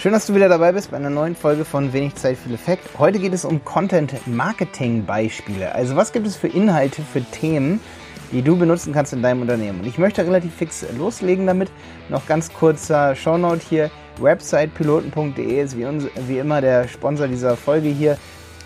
Schön, 0.00 0.12
dass 0.12 0.24
du 0.24 0.34
wieder 0.34 0.48
dabei 0.48 0.72
bist 0.72 0.92
bei 0.92 0.96
einer 0.96 1.10
neuen 1.10 1.36
Folge 1.36 1.66
von 1.66 1.92
Wenig 1.92 2.14
Zeit, 2.14 2.38
viel 2.38 2.54
Effekt. 2.54 2.98
Heute 2.98 3.18
geht 3.18 3.34
es 3.34 3.44
um 3.44 3.62
Content-Marketing-Beispiele. 3.62 5.74
Also 5.74 5.94
was 5.94 6.12
gibt 6.12 6.26
es 6.26 6.36
für 6.36 6.48
Inhalte, 6.48 7.02
für 7.02 7.20
Themen, 7.20 7.80
die 8.32 8.40
du 8.40 8.56
benutzen 8.56 8.94
kannst 8.94 9.12
in 9.12 9.20
deinem 9.20 9.42
Unternehmen? 9.42 9.80
Und 9.80 9.86
ich 9.86 9.98
möchte 9.98 10.24
relativ 10.24 10.54
fix 10.54 10.86
loslegen 10.96 11.46
damit. 11.46 11.70
Noch 12.08 12.26
ganz 12.26 12.50
kurzer 12.50 13.14
Shownote 13.14 13.60
hier. 13.68 13.90
Websitepiloten.de 14.18 15.62
ist 15.62 15.76
wie, 15.76 15.84
uns, 15.84 16.06
wie 16.26 16.38
immer 16.38 16.62
der 16.62 16.88
Sponsor 16.88 17.28
dieser 17.28 17.58
Folge 17.58 17.90
hier 17.90 18.16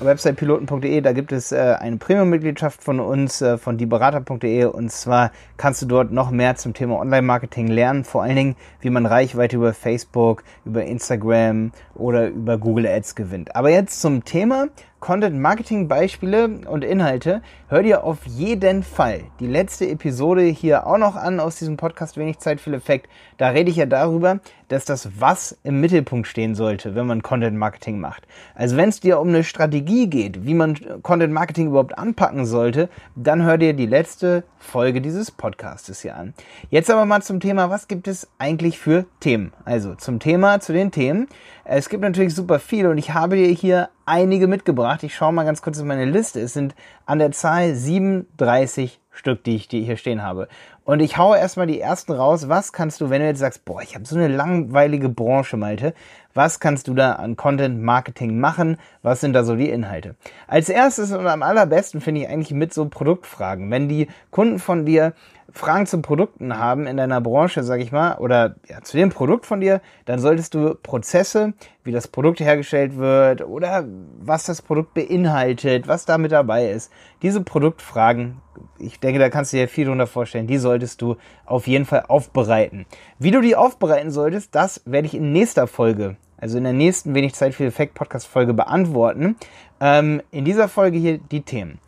websitepiloten.de, 0.01 1.01
da 1.01 1.13
gibt 1.13 1.33
es 1.33 1.53
äh, 1.53 1.77
eine 1.79 1.97
Premium-Mitgliedschaft 1.97 2.83
von 2.83 3.01
uns, 3.01 3.41
äh, 3.41 3.59
von 3.59 3.79
dieberater.de 3.79 4.65
und 4.65 4.91
zwar 4.91 5.31
kannst 5.57 5.83
du 5.83 5.87
dort 5.87 6.11
noch 6.11 6.31
mehr 6.31 6.57
zum 6.57 6.75
Thema 6.75 6.99
Online-Marketing 6.99 7.69
lernen, 7.69 8.05
vor 8.05 8.23
allen 8.23 8.37
Dingen, 8.37 8.57
wie 8.81 8.91
man 8.91 9.07
Reichweite 9.07 9.57
über 9.57 9.73
Facebook, 9.75 10.43
über 10.65 10.85
Instagram 10.85 11.73
oder 11.95 12.29
über 12.29 12.59
Google 12.59 12.87
Ads 12.87 13.15
gewinnt. 13.15 13.55
Aber 13.55 13.71
jetzt 13.71 14.01
zum 14.01 14.25
Thema 14.25 14.69
Content 15.05 15.39
Marketing 15.39 15.87
Beispiele 15.87 16.61
und 16.67 16.83
Inhalte. 16.83 17.43
Hör 17.69 17.83
dir 17.83 18.05
auf 18.05 18.25
jeden 18.25 18.83
Fall 18.83 19.21
die 19.39 19.47
letzte 19.47 19.87
Episode 19.87 20.45
hier 20.45 20.87
auch 20.87 20.97
noch 20.97 21.15
an 21.15 21.41
aus 21.41 21.57
diesem 21.57 21.77
Podcast 21.77 22.17
Wenig 22.17 22.39
Zeit, 22.39 22.59
viel 22.59 22.73
Effekt. 22.73 23.11
Da 23.37 23.49
rede 23.49 23.71
ich 23.71 23.77
ja 23.77 23.85
darüber, 23.85 24.41
dass 24.69 24.87
das 24.87 25.21
Was 25.21 25.59
im 25.63 25.79
Mittelpunkt 25.83 26.27
stehen 26.27 26.55
sollte, 26.55 26.95
wenn 26.95 27.07
man 27.07 27.23
Content 27.23 27.59
Marketing 27.59 28.01
macht. 28.01 28.27
Also 28.55 28.79
wenn 28.79 28.89
es 28.89 29.01
dir 29.01 29.21
um 29.21 29.29
eine 29.29 29.45
Strategie 29.45 30.09
geht, 30.09 30.47
wie 30.47 30.55
man 30.55 31.03
Content 31.03 31.35
Marketing 31.35 31.67
überhaupt 31.67 31.99
anpacken 31.99 32.47
sollte, 32.47 32.89
dann 33.15 33.43
hör 33.43 33.59
dir 33.59 33.75
die 33.75 33.85
letzte 33.85 34.45
Folge 34.59 35.03
dieses 35.03 35.31
Podcastes 35.31 36.01
hier 36.01 36.17
an. 36.17 36.33
Jetzt 36.71 36.91
aber 36.91 37.05
mal 37.05 37.21
zum 37.21 37.41
Thema, 37.41 37.69
was 37.69 37.89
gibt 37.89 38.09
es 38.09 38.27
eigentlich 38.39 38.79
für 38.79 39.05
Themen? 39.21 39.53
Also 39.67 39.97
zum 39.97 40.19
Thema, 40.19 40.61
zu 40.61 40.73
den 40.73 40.91
Themen. 40.91 41.29
Es 41.65 41.91
gibt 41.91 42.03
natürlich 42.03 42.35
super 42.35 42.59
viel 42.59 42.87
und 42.87 42.97
ich 42.97 43.13
habe 43.13 43.37
dir 43.37 43.49
hier 43.49 43.91
einige 44.07 44.47
mitgebracht. 44.47 45.03
Ich 45.03 45.15
schaue 45.15 45.33
mal 45.33 45.45
ganz 45.45 45.63
kurz 45.63 45.79
in 45.79 45.87
meine 45.87 46.05
Liste. 46.05 46.41
Es 46.41 46.53
sind 46.53 46.75
an 47.07 47.19
der 47.19 47.33
Zahl 47.33 47.75
37 47.75 49.01
Stück, 49.11 49.45
die 49.45 49.57
ich 49.57 49.69
hier 49.71 49.97
stehen 49.97 50.23
habe. 50.23 50.49
Und 50.85 51.01
ich 51.01 51.17
haue 51.17 51.39
erstmal 51.39 51.67
die 51.67 51.81
ersten 51.81 52.13
raus. 52.13 52.51
Was 52.51 52.73
kannst 52.75 53.01
du, 53.01 53.09
wenn 53.09 53.23
du 53.23 53.27
jetzt 53.27 53.39
sagst, 53.39 53.65
boah, 53.65 53.81
ich 53.81 53.95
habe 53.95 54.05
so 54.05 54.17
eine 54.17 54.29
langweilige 54.29 55.09
Branche, 55.09 55.57
Malte, 55.57 55.95
was 56.35 56.61
kannst 56.61 56.89
du 56.89 56.95
da 56.95 57.13
an 57.13 57.37
Content 57.37 57.81
Marketing 57.81 58.39
machen? 58.39 58.77
Was 59.03 59.21
sind 59.21 59.33
da 59.33 59.45
so 59.45 59.57
die 59.57 59.71
Inhalte? 59.71 60.15
Als 60.47 60.69
erstes 60.69 61.13
und 61.13 61.27
am 61.27 61.43
allerbesten 61.43 62.03
finde 62.03 62.23
ich 62.23 62.29
eigentlich 62.29 62.51
mit 62.51 62.75
so 62.75 62.87
Produktfragen. 62.87 63.71
Wenn 63.71 63.89
die 63.89 64.09
Kunden 64.31 64.59
von 64.59 64.85
dir 64.85 65.15
Fragen 65.53 65.87
zu 65.87 66.03
Produkten 66.03 66.59
haben 66.59 66.89
in 66.89 66.97
deiner 66.97 67.21
Branche, 67.21 67.63
sag 67.63 67.81
ich 67.81 67.93
mal, 67.93 68.17
oder 68.17 68.57
ja, 68.69 68.81
zu 68.83 68.97
dem 68.97 69.11
Produkt 69.11 69.47
von 69.47 69.61
dir, 69.61 69.81
dann 70.05 70.19
solltest 70.19 70.55
du 70.55 70.75
Prozesse, 70.75 71.53
wie 71.85 71.93
das 71.93 72.09
Produkt 72.09 72.41
hergestellt 72.41 72.97
wird 72.97 73.43
oder 73.43 73.85
was 74.19 74.45
das 74.45 74.63
Produkt 74.63 74.95
beinhaltet, 74.95 75.87
was 75.87 76.07
da 76.07 76.19
mit 76.19 76.33
dabei 76.33 76.71
ist. 76.71 76.91
Diese 77.23 77.41
Produktfragen, 77.41 78.39
ich 78.81 78.99
denke, 78.99 79.21
da 79.21 79.31
kannst 79.31 79.53
du 79.53 79.59
dir 79.59 79.69
viel 79.69 79.87
drunter 79.87 80.09
vorstellen, 80.09 80.49
die 80.49 80.59
solltest 80.75 81.01
du 81.03 81.17
auf 81.47 81.69
jeden 81.69 81.85
Fall 81.85 82.05
aufbereiten. 82.09 82.85
Wie 83.21 83.31
du 83.31 83.41
die 83.41 83.55
aufbereiten 83.55 84.11
solltest, 84.11 84.55
das 84.55 84.83
werde 84.85 85.07
ich 85.07 85.15
in 85.15 85.33
nächster 85.33 85.69
Folge 85.69 86.17
also 86.37 86.59
in 86.59 86.65
der 86.65 86.75
nächsten 86.75 87.15
wenig 87.15 87.33
Zeit 87.33 87.55
für 87.55 87.65
Effekt 87.65 87.95
Podcast 87.95 88.27
Folge 88.27 88.53
beantworten. 88.53 89.37
Ähm, 89.81 90.21
in 90.31 90.45
dieser 90.45 90.69
Folge 90.69 90.99
hier 90.99 91.17
die 91.17 91.41
Themen. 91.41 91.79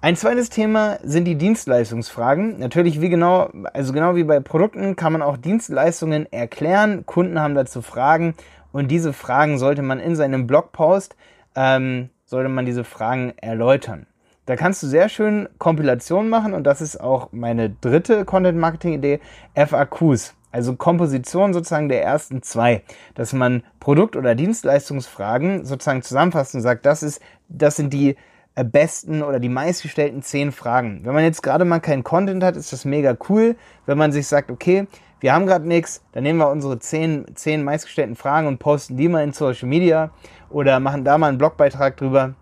Ein 0.00 0.16
zweites 0.16 0.50
Thema 0.50 0.98
sind 1.04 1.26
die 1.26 1.36
Dienstleistungsfragen. 1.36 2.58
Natürlich, 2.58 3.00
wie 3.00 3.10
genau, 3.10 3.50
also 3.72 3.92
genau 3.92 4.16
wie 4.16 4.24
bei 4.24 4.40
Produkten 4.40 4.96
kann 4.96 5.12
man 5.12 5.22
auch 5.22 5.36
Dienstleistungen 5.36 6.26
erklären. 6.32 7.06
Kunden 7.06 7.38
haben 7.38 7.54
dazu 7.54 7.80
Fragen 7.80 8.34
und 8.72 8.90
diese 8.90 9.12
Fragen 9.12 9.58
sollte 9.58 9.82
man 9.82 10.00
in 10.00 10.16
seinem 10.16 10.48
Blogpost, 10.48 11.14
ähm, 11.54 12.10
sollte 12.24 12.48
man 12.48 12.66
diese 12.66 12.82
Fragen 12.82 13.34
erläutern. 13.36 14.06
Da 14.44 14.56
kannst 14.56 14.82
du 14.82 14.88
sehr 14.88 15.08
schön 15.08 15.48
Kompilationen 15.58 16.28
machen 16.28 16.52
und 16.52 16.64
das 16.64 16.80
ist 16.80 17.00
auch 17.00 17.28
meine 17.30 17.70
dritte 17.70 18.24
Content 18.24 18.58
Marketing 18.58 18.94
Idee, 18.94 19.20
FAQs. 19.54 20.34
Also 20.50 20.74
Komposition 20.74 21.54
sozusagen 21.54 21.88
der 21.88 22.02
ersten 22.02 22.42
zwei, 22.42 22.82
dass 23.14 23.32
man 23.32 23.62
Produkt- 23.78 24.16
oder 24.16 24.34
Dienstleistungsfragen 24.34 25.64
sozusagen 25.64 26.02
zusammenfasst 26.02 26.56
und 26.56 26.60
sagt, 26.60 26.84
das 26.86 27.04
ist, 27.04 27.22
das 27.48 27.76
sind 27.76 27.92
die 27.92 28.16
äh, 28.56 28.64
besten 28.64 29.22
oder 29.22 29.38
die 29.38 29.48
meistgestellten 29.48 30.22
zehn 30.22 30.50
Fragen. 30.50 31.02
Wenn 31.04 31.14
man 31.14 31.22
jetzt 31.22 31.44
gerade 31.44 31.64
mal 31.64 31.78
keinen 31.78 32.02
Content 32.02 32.42
hat, 32.42 32.56
ist 32.56 32.72
das 32.72 32.84
mega 32.84 33.16
cool. 33.28 33.54
Wenn 33.86 33.96
man 33.96 34.10
sich 34.10 34.26
sagt, 34.26 34.50
okay, 34.50 34.88
wir 35.20 35.32
haben 35.32 35.46
gerade 35.46 35.68
nichts, 35.68 36.02
dann 36.10 36.24
nehmen 36.24 36.40
wir 36.40 36.50
unsere 36.50 36.80
zehn, 36.80 37.26
zehn 37.36 37.62
meistgestellten 37.62 38.16
Fragen 38.16 38.48
und 38.48 38.58
posten 38.58 38.96
die 38.96 39.08
mal 39.08 39.22
in 39.22 39.32
Social 39.32 39.68
Media 39.68 40.10
oder 40.50 40.80
machen 40.80 41.04
da 41.04 41.16
mal 41.16 41.28
einen 41.28 41.38
Blogbeitrag 41.38 41.96
drüber 41.96 42.34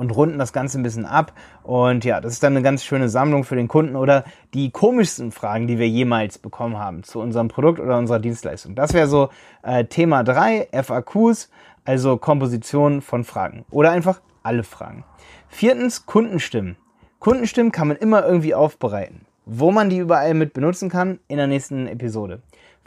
und 0.00 0.16
runden 0.16 0.38
das 0.38 0.54
Ganze 0.54 0.80
ein 0.80 0.82
bisschen 0.82 1.04
ab. 1.04 1.34
Und 1.62 2.06
ja, 2.06 2.22
das 2.22 2.32
ist 2.32 2.42
dann 2.42 2.54
eine 2.54 2.62
ganz 2.62 2.82
schöne 2.82 3.10
Sammlung 3.10 3.44
für 3.44 3.54
den 3.54 3.68
Kunden 3.68 3.96
oder 3.96 4.24
die 4.54 4.70
komischsten 4.70 5.30
Fragen, 5.30 5.66
die 5.66 5.78
wir 5.78 5.88
jemals 5.88 6.38
bekommen 6.38 6.78
haben 6.78 7.02
zu 7.02 7.20
unserem 7.20 7.48
Produkt 7.48 7.80
oder 7.80 7.98
unserer 7.98 8.18
Dienstleistung. 8.18 8.74
Das 8.74 8.94
wäre 8.94 9.08
so 9.08 9.28
äh, 9.62 9.84
Thema 9.84 10.24
drei 10.24 10.68
FAQs, 10.72 11.50
also 11.84 12.16
Komposition 12.16 13.02
von 13.02 13.24
Fragen 13.24 13.66
oder 13.70 13.90
einfach 13.90 14.22
alle 14.42 14.64
Fragen. 14.64 15.04
Viertens, 15.48 16.06
Kundenstimmen. 16.06 16.76
Kundenstimmen 17.18 17.70
kann 17.70 17.88
man 17.88 17.98
immer 17.98 18.24
irgendwie 18.24 18.54
aufbereiten. 18.54 19.26
Wo 19.44 19.70
man 19.70 19.90
die 19.90 19.98
überall 19.98 20.32
mit 20.32 20.54
benutzen 20.54 20.88
kann, 20.88 21.18
in 21.28 21.36
der 21.36 21.46
nächsten 21.46 21.86
Episode. 21.86 22.40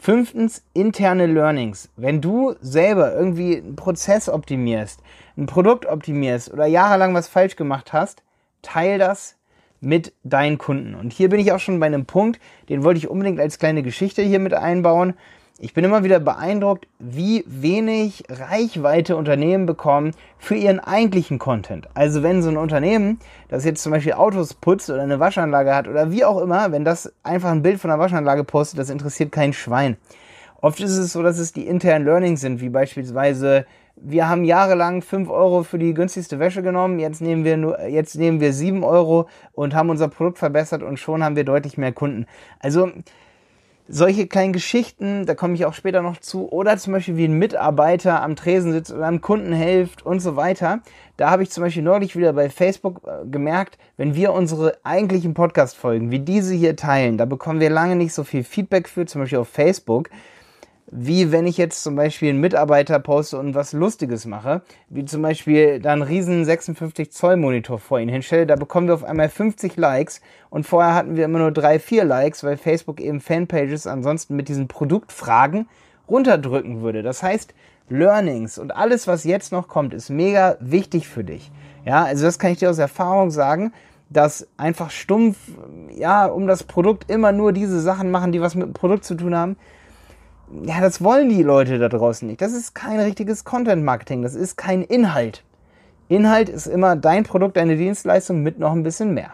Fünftens, 0.04 0.62
interne 0.74 1.24
Learnings. 1.24 1.88
Wenn 1.96 2.20
du 2.20 2.56
selber 2.60 3.14
irgendwie 3.14 3.56
einen 3.56 3.74
Prozess 3.74 4.28
optimierst, 4.28 5.00
ein 5.38 5.46
Produkt 5.46 5.86
optimierst 5.86 6.52
oder 6.52 6.66
jahrelang 6.66 7.14
was 7.14 7.26
falsch 7.26 7.56
gemacht 7.56 7.94
hast, 7.94 8.22
teil 8.60 8.98
das 8.98 9.38
mit 9.80 10.12
deinen 10.22 10.58
Kunden. 10.58 10.94
Und 10.94 11.14
hier 11.14 11.30
bin 11.30 11.40
ich 11.40 11.52
auch 11.52 11.58
schon 11.58 11.80
bei 11.80 11.86
einem 11.86 12.04
Punkt, 12.04 12.38
den 12.68 12.84
wollte 12.84 12.98
ich 12.98 13.08
unbedingt 13.08 13.40
als 13.40 13.58
kleine 13.58 13.82
Geschichte 13.82 14.20
hier 14.20 14.40
mit 14.40 14.52
einbauen. 14.52 15.14
Ich 15.60 15.72
bin 15.72 15.84
immer 15.84 16.02
wieder 16.02 16.18
beeindruckt, 16.18 16.88
wie 16.98 17.44
wenig 17.46 18.24
Reichweite 18.28 19.16
Unternehmen 19.16 19.66
bekommen 19.66 20.10
für 20.36 20.56
ihren 20.56 20.80
eigentlichen 20.80 21.38
Content. 21.38 21.88
Also 21.94 22.24
wenn 22.24 22.42
so 22.42 22.48
ein 22.48 22.56
Unternehmen, 22.56 23.20
das 23.48 23.64
jetzt 23.64 23.80
zum 23.80 23.92
Beispiel 23.92 24.14
Autos 24.14 24.54
putzt 24.54 24.90
oder 24.90 25.02
eine 25.02 25.20
Waschanlage 25.20 25.72
hat 25.72 25.86
oder 25.86 26.10
wie 26.10 26.24
auch 26.24 26.40
immer, 26.40 26.72
wenn 26.72 26.84
das 26.84 27.12
einfach 27.22 27.52
ein 27.52 27.62
Bild 27.62 27.78
von 27.78 27.92
einer 27.92 28.02
Waschanlage 28.02 28.42
postet, 28.42 28.80
das 28.80 28.90
interessiert 28.90 29.30
kein 29.30 29.52
Schwein. 29.52 29.96
Oft 30.60 30.80
ist 30.80 30.96
es 30.96 31.12
so, 31.12 31.22
dass 31.22 31.38
es 31.38 31.52
die 31.52 31.68
internen 31.68 32.04
Learnings 32.04 32.40
sind, 32.40 32.60
wie 32.60 32.70
beispielsweise 32.70 33.64
wir 33.94 34.28
haben 34.28 34.42
jahrelang 34.42 35.02
5 35.02 35.30
Euro 35.30 35.62
für 35.62 35.78
die 35.78 35.94
günstigste 35.94 36.40
Wäsche 36.40 36.62
genommen, 36.62 36.98
jetzt 36.98 37.20
nehmen 37.20 37.44
wir 37.44 37.56
nur, 37.56 37.80
jetzt 37.80 38.16
nehmen 38.16 38.40
wir 38.40 38.52
7 38.52 38.82
Euro 38.82 39.28
und 39.52 39.72
haben 39.72 39.88
unser 39.88 40.08
Produkt 40.08 40.38
verbessert 40.38 40.82
und 40.82 40.98
schon 40.98 41.22
haben 41.22 41.36
wir 41.36 41.44
deutlich 41.44 41.78
mehr 41.78 41.92
Kunden. 41.92 42.26
Also 42.58 42.90
solche 43.86 44.26
kleinen 44.26 44.52
Geschichten, 44.52 45.26
da 45.26 45.34
komme 45.34 45.54
ich 45.54 45.66
auch 45.66 45.74
später 45.74 46.00
noch 46.00 46.18
zu, 46.18 46.50
oder 46.50 46.76
zum 46.78 46.94
Beispiel 46.94 47.16
wie 47.16 47.26
ein 47.26 47.38
Mitarbeiter 47.38 48.22
am 48.22 48.34
Tresen 48.34 48.72
sitzt 48.72 48.92
oder 48.92 49.06
einem 49.06 49.20
Kunden 49.20 49.52
hilft 49.52 50.04
und 50.06 50.20
so 50.20 50.36
weiter. 50.36 50.80
Da 51.16 51.30
habe 51.30 51.42
ich 51.42 51.50
zum 51.50 51.62
Beispiel 51.62 51.82
neulich 51.82 52.16
wieder 52.16 52.32
bei 52.32 52.48
Facebook 52.48 53.02
äh, 53.06 53.26
gemerkt, 53.26 53.78
wenn 53.96 54.14
wir 54.14 54.32
unsere 54.32 54.78
eigentlichen 54.84 55.34
Podcast-Folgen 55.34 56.10
wie 56.10 56.18
diese 56.18 56.54
hier 56.54 56.76
teilen, 56.76 57.18
da 57.18 57.24
bekommen 57.24 57.60
wir 57.60 57.70
lange 57.70 57.96
nicht 57.96 58.14
so 58.14 58.24
viel 58.24 58.42
Feedback 58.42 58.88
für, 58.88 59.04
zum 59.06 59.20
Beispiel 59.20 59.38
auf 59.38 59.48
Facebook 59.48 60.08
wie 60.90 61.32
wenn 61.32 61.46
ich 61.46 61.56
jetzt 61.56 61.82
zum 61.82 61.96
Beispiel 61.96 62.28
einen 62.28 62.40
Mitarbeiter 62.40 62.98
poste 62.98 63.38
und 63.38 63.54
was 63.54 63.72
Lustiges 63.72 64.26
mache, 64.26 64.62
wie 64.88 65.04
zum 65.04 65.22
Beispiel 65.22 65.80
da 65.80 65.92
einen 65.92 66.02
riesen 66.02 66.44
56 66.44 67.10
Zoll 67.10 67.36
Monitor 67.36 67.78
vor 67.78 67.98
ihn 67.98 68.08
hinstelle, 68.08 68.46
da 68.46 68.56
bekommen 68.56 68.86
wir 68.86 68.94
auf 68.94 69.04
einmal 69.04 69.28
50 69.28 69.76
Likes 69.76 70.20
und 70.50 70.66
vorher 70.66 70.94
hatten 70.94 71.16
wir 71.16 71.24
immer 71.24 71.38
nur 71.38 71.52
drei, 71.52 71.78
vier 71.78 72.04
Likes, 72.04 72.44
weil 72.44 72.56
Facebook 72.56 73.00
eben 73.00 73.20
Fanpages 73.20 73.86
ansonsten 73.86 74.36
mit 74.36 74.48
diesen 74.48 74.68
Produktfragen 74.68 75.68
runterdrücken 76.08 76.82
würde. 76.82 77.02
Das 77.02 77.22
heißt, 77.22 77.54
Learnings 77.88 78.58
und 78.58 78.74
alles, 78.74 79.06
was 79.06 79.24
jetzt 79.24 79.52
noch 79.52 79.68
kommt, 79.68 79.94
ist 79.94 80.10
mega 80.10 80.56
wichtig 80.60 81.08
für 81.08 81.24
dich. 81.24 81.50
Ja, 81.84 82.04
also 82.04 82.24
das 82.24 82.38
kann 82.38 82.52
ich 82.52 82.58
dir 82.58 82.70
aus 82.70 82.78
Erfahrung 82.78 83.30
sagen, 83.30 83.72
dass 84.10 84.48
einfach 84.56 84.90
stumpf, 84.90 85.36
ja, 85.90 86.26
um 86.26 86.46
das 86.46 86.62
Produkt 86.62 87.10
immer 87.10 87.32
nur 87.32 87.52
diese 87.52 87.80
Sachen 87.80 88.10
machen, 88.10 88.32
die 88.32 88.40
was 88.40 88.54
mit 88.54 88.66
dem 88.66 88.72
Produkt 88.72 89.04
zu 89.04 89.14
tun 89.14 89.34
haben, 89.34 89.56
ja, 90.62 90.80
das 90.80 91.02
wollen 91.02 91.28
die 91.28 91.42
Leute 91.42 91.78
da 91.78 91.88
draußen 91.88 92.26
nicht. 92.28 92.40
Das 92.40 92.52
ist 92.52 92.74
kein 92.74 93.00
richtiges 93.00 93.44
Content-Marketing. 93.44 94.22
Das 94.22 94.34
ist 94.34 94.56
kein 94.56 94.82
Inhalt. 94.82 95.42
Inhalt 96.08 96.48
ist 96.48 96.66
immer 96.66 96.96
dein 96.96 97.24
Produkt, 97.24 97.56
deine 97.56 97.76
Dienstleistung 97.76 98.42
mit 98.42 98.58
noch 98.58 98.72
ein 98.72 98.82
bisschen 98.82 99.14
mehr. 99.14 99.30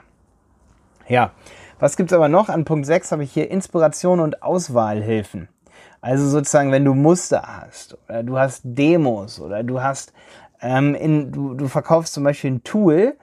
Ja, 1.09 1.33
was 1.79 1.97
gibt's 1.97 2.13
aber 2.13 2.29
noch? 2.29 2.49
An 2.49 2.65
Punkt 2.65 2.87
6 2.87 3.13
habe 3.13 3.25
ich 3.25 3.33
hier 3.33 3.51
Inspiration 3.51 4.21
und 4.21 4.43
Auswahlhilfen. 4.43 5.49
Also 6.01 6.29
sozusagen, 6.29 6.73
wenn 6.73 6.85
du 6.85 6.95
Muster 6.95 7.43
hast 7.47 7.99
oder 8.09 8.23
du 8.23 8.39
hast 8.39 8.63
Demos 8.65 9.41
oder 9.41 9.63
du 9.63 9.83
hast 9.83 10.13
ähm, 10.63 10.95
in, 10.95 11.33
du, 11.33 11.55
du 11.55 11.69
verkaufst 11.69 12.15
zum 12.15 12.25
Beispiel 12.25 12.53
ein 12.53 12.65
Tool 12.65 13.17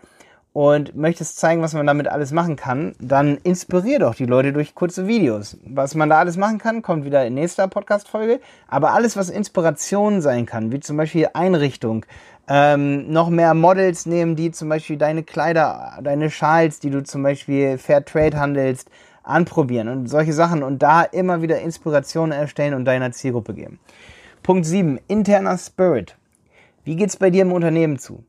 und 0.57 0.95
möchtest 0.95 1.37
zeigen, 1.37 1.61
was 1.61 1.75
man 1.75 1.85
damit 1.85 2.07
alles 2.07 2.31
machen 2.31 2.55
kann, 2.55 2.95
dann 2.99 3.37
inspirier 3.43 3.99
doch 3.99 4.15
die 4.15 4.25
Leute 4.25 4.53
durch 4.53 4.73
kurze 4.73 5.05
Videos. 5.05 5.55
Was 5.63 5.93
man 5.93 6.09
da 6.09 6.17
alles 6.17 6.35
machen 6.35 6.57
kann, 6.57 6.81
kommt 6.81 7.05
wieder 7.05 7.23
in 7.27 7.35
nächster 7.35 7.67
Podcast-Folge. 7.67 8.39
Aber 8.67 8.93
alles, 8.93 9.15
was 9.15 9.29
Inspiration 9.29 10.19
sein 10.19 10.47
kann, 10.47 10.71
wie 10.71 10.79
zum 10.79 10.97
Beispiel 10.97 11.29
Einrichtung, 11.35 12.07
ähm, 12.47 13.07
noch 13.13 13.29
mehr 13.29 13.53
Models 13.53 14.07
nehmen, 14.07 14.35
die 14.35 14.49
zum 14.49 14.67
Beispiel 14.67 14.97
deine 14.97 15.21
Kleider, 15.21 15.99
deine 16.01 16.31
Schals, 16.31 16.79
die 16.79 16.89
du 16.89 17.03
zum 17.03 17.21
Beispiel 17.21 17.77
Fair 17.77 18.03
Trade 18.03 18.39
handelst, 18.39 18.89
anprobieren 19.21 19.89
und 19.89 20.07
solche 20.07 20.33
Sachen 20.33 20.63
und 20.63 20.81
da 20.81 21.03
immer 21.03 21.43
wieder 21.43 21.59
Inspirationen 21.61 22.31
erstellen 22.31 22.73
und 22.73 22.85
deiner 22.85 23.11
Zielgruppe 23.11 23.53
geben. 23.53 23.77
Punkt 24.41 24.65
7. 24.65 24.99
Interner 25.07 25.55
Spirit. 25.59 26.15
Wie 26.83 26.95
geht's 26.95 27.15
bei 27.15 27.29
dir 27.29 27.43
im 27.43 27.51
Unternehmen 27.51 27.99
zu? 27.99 28.23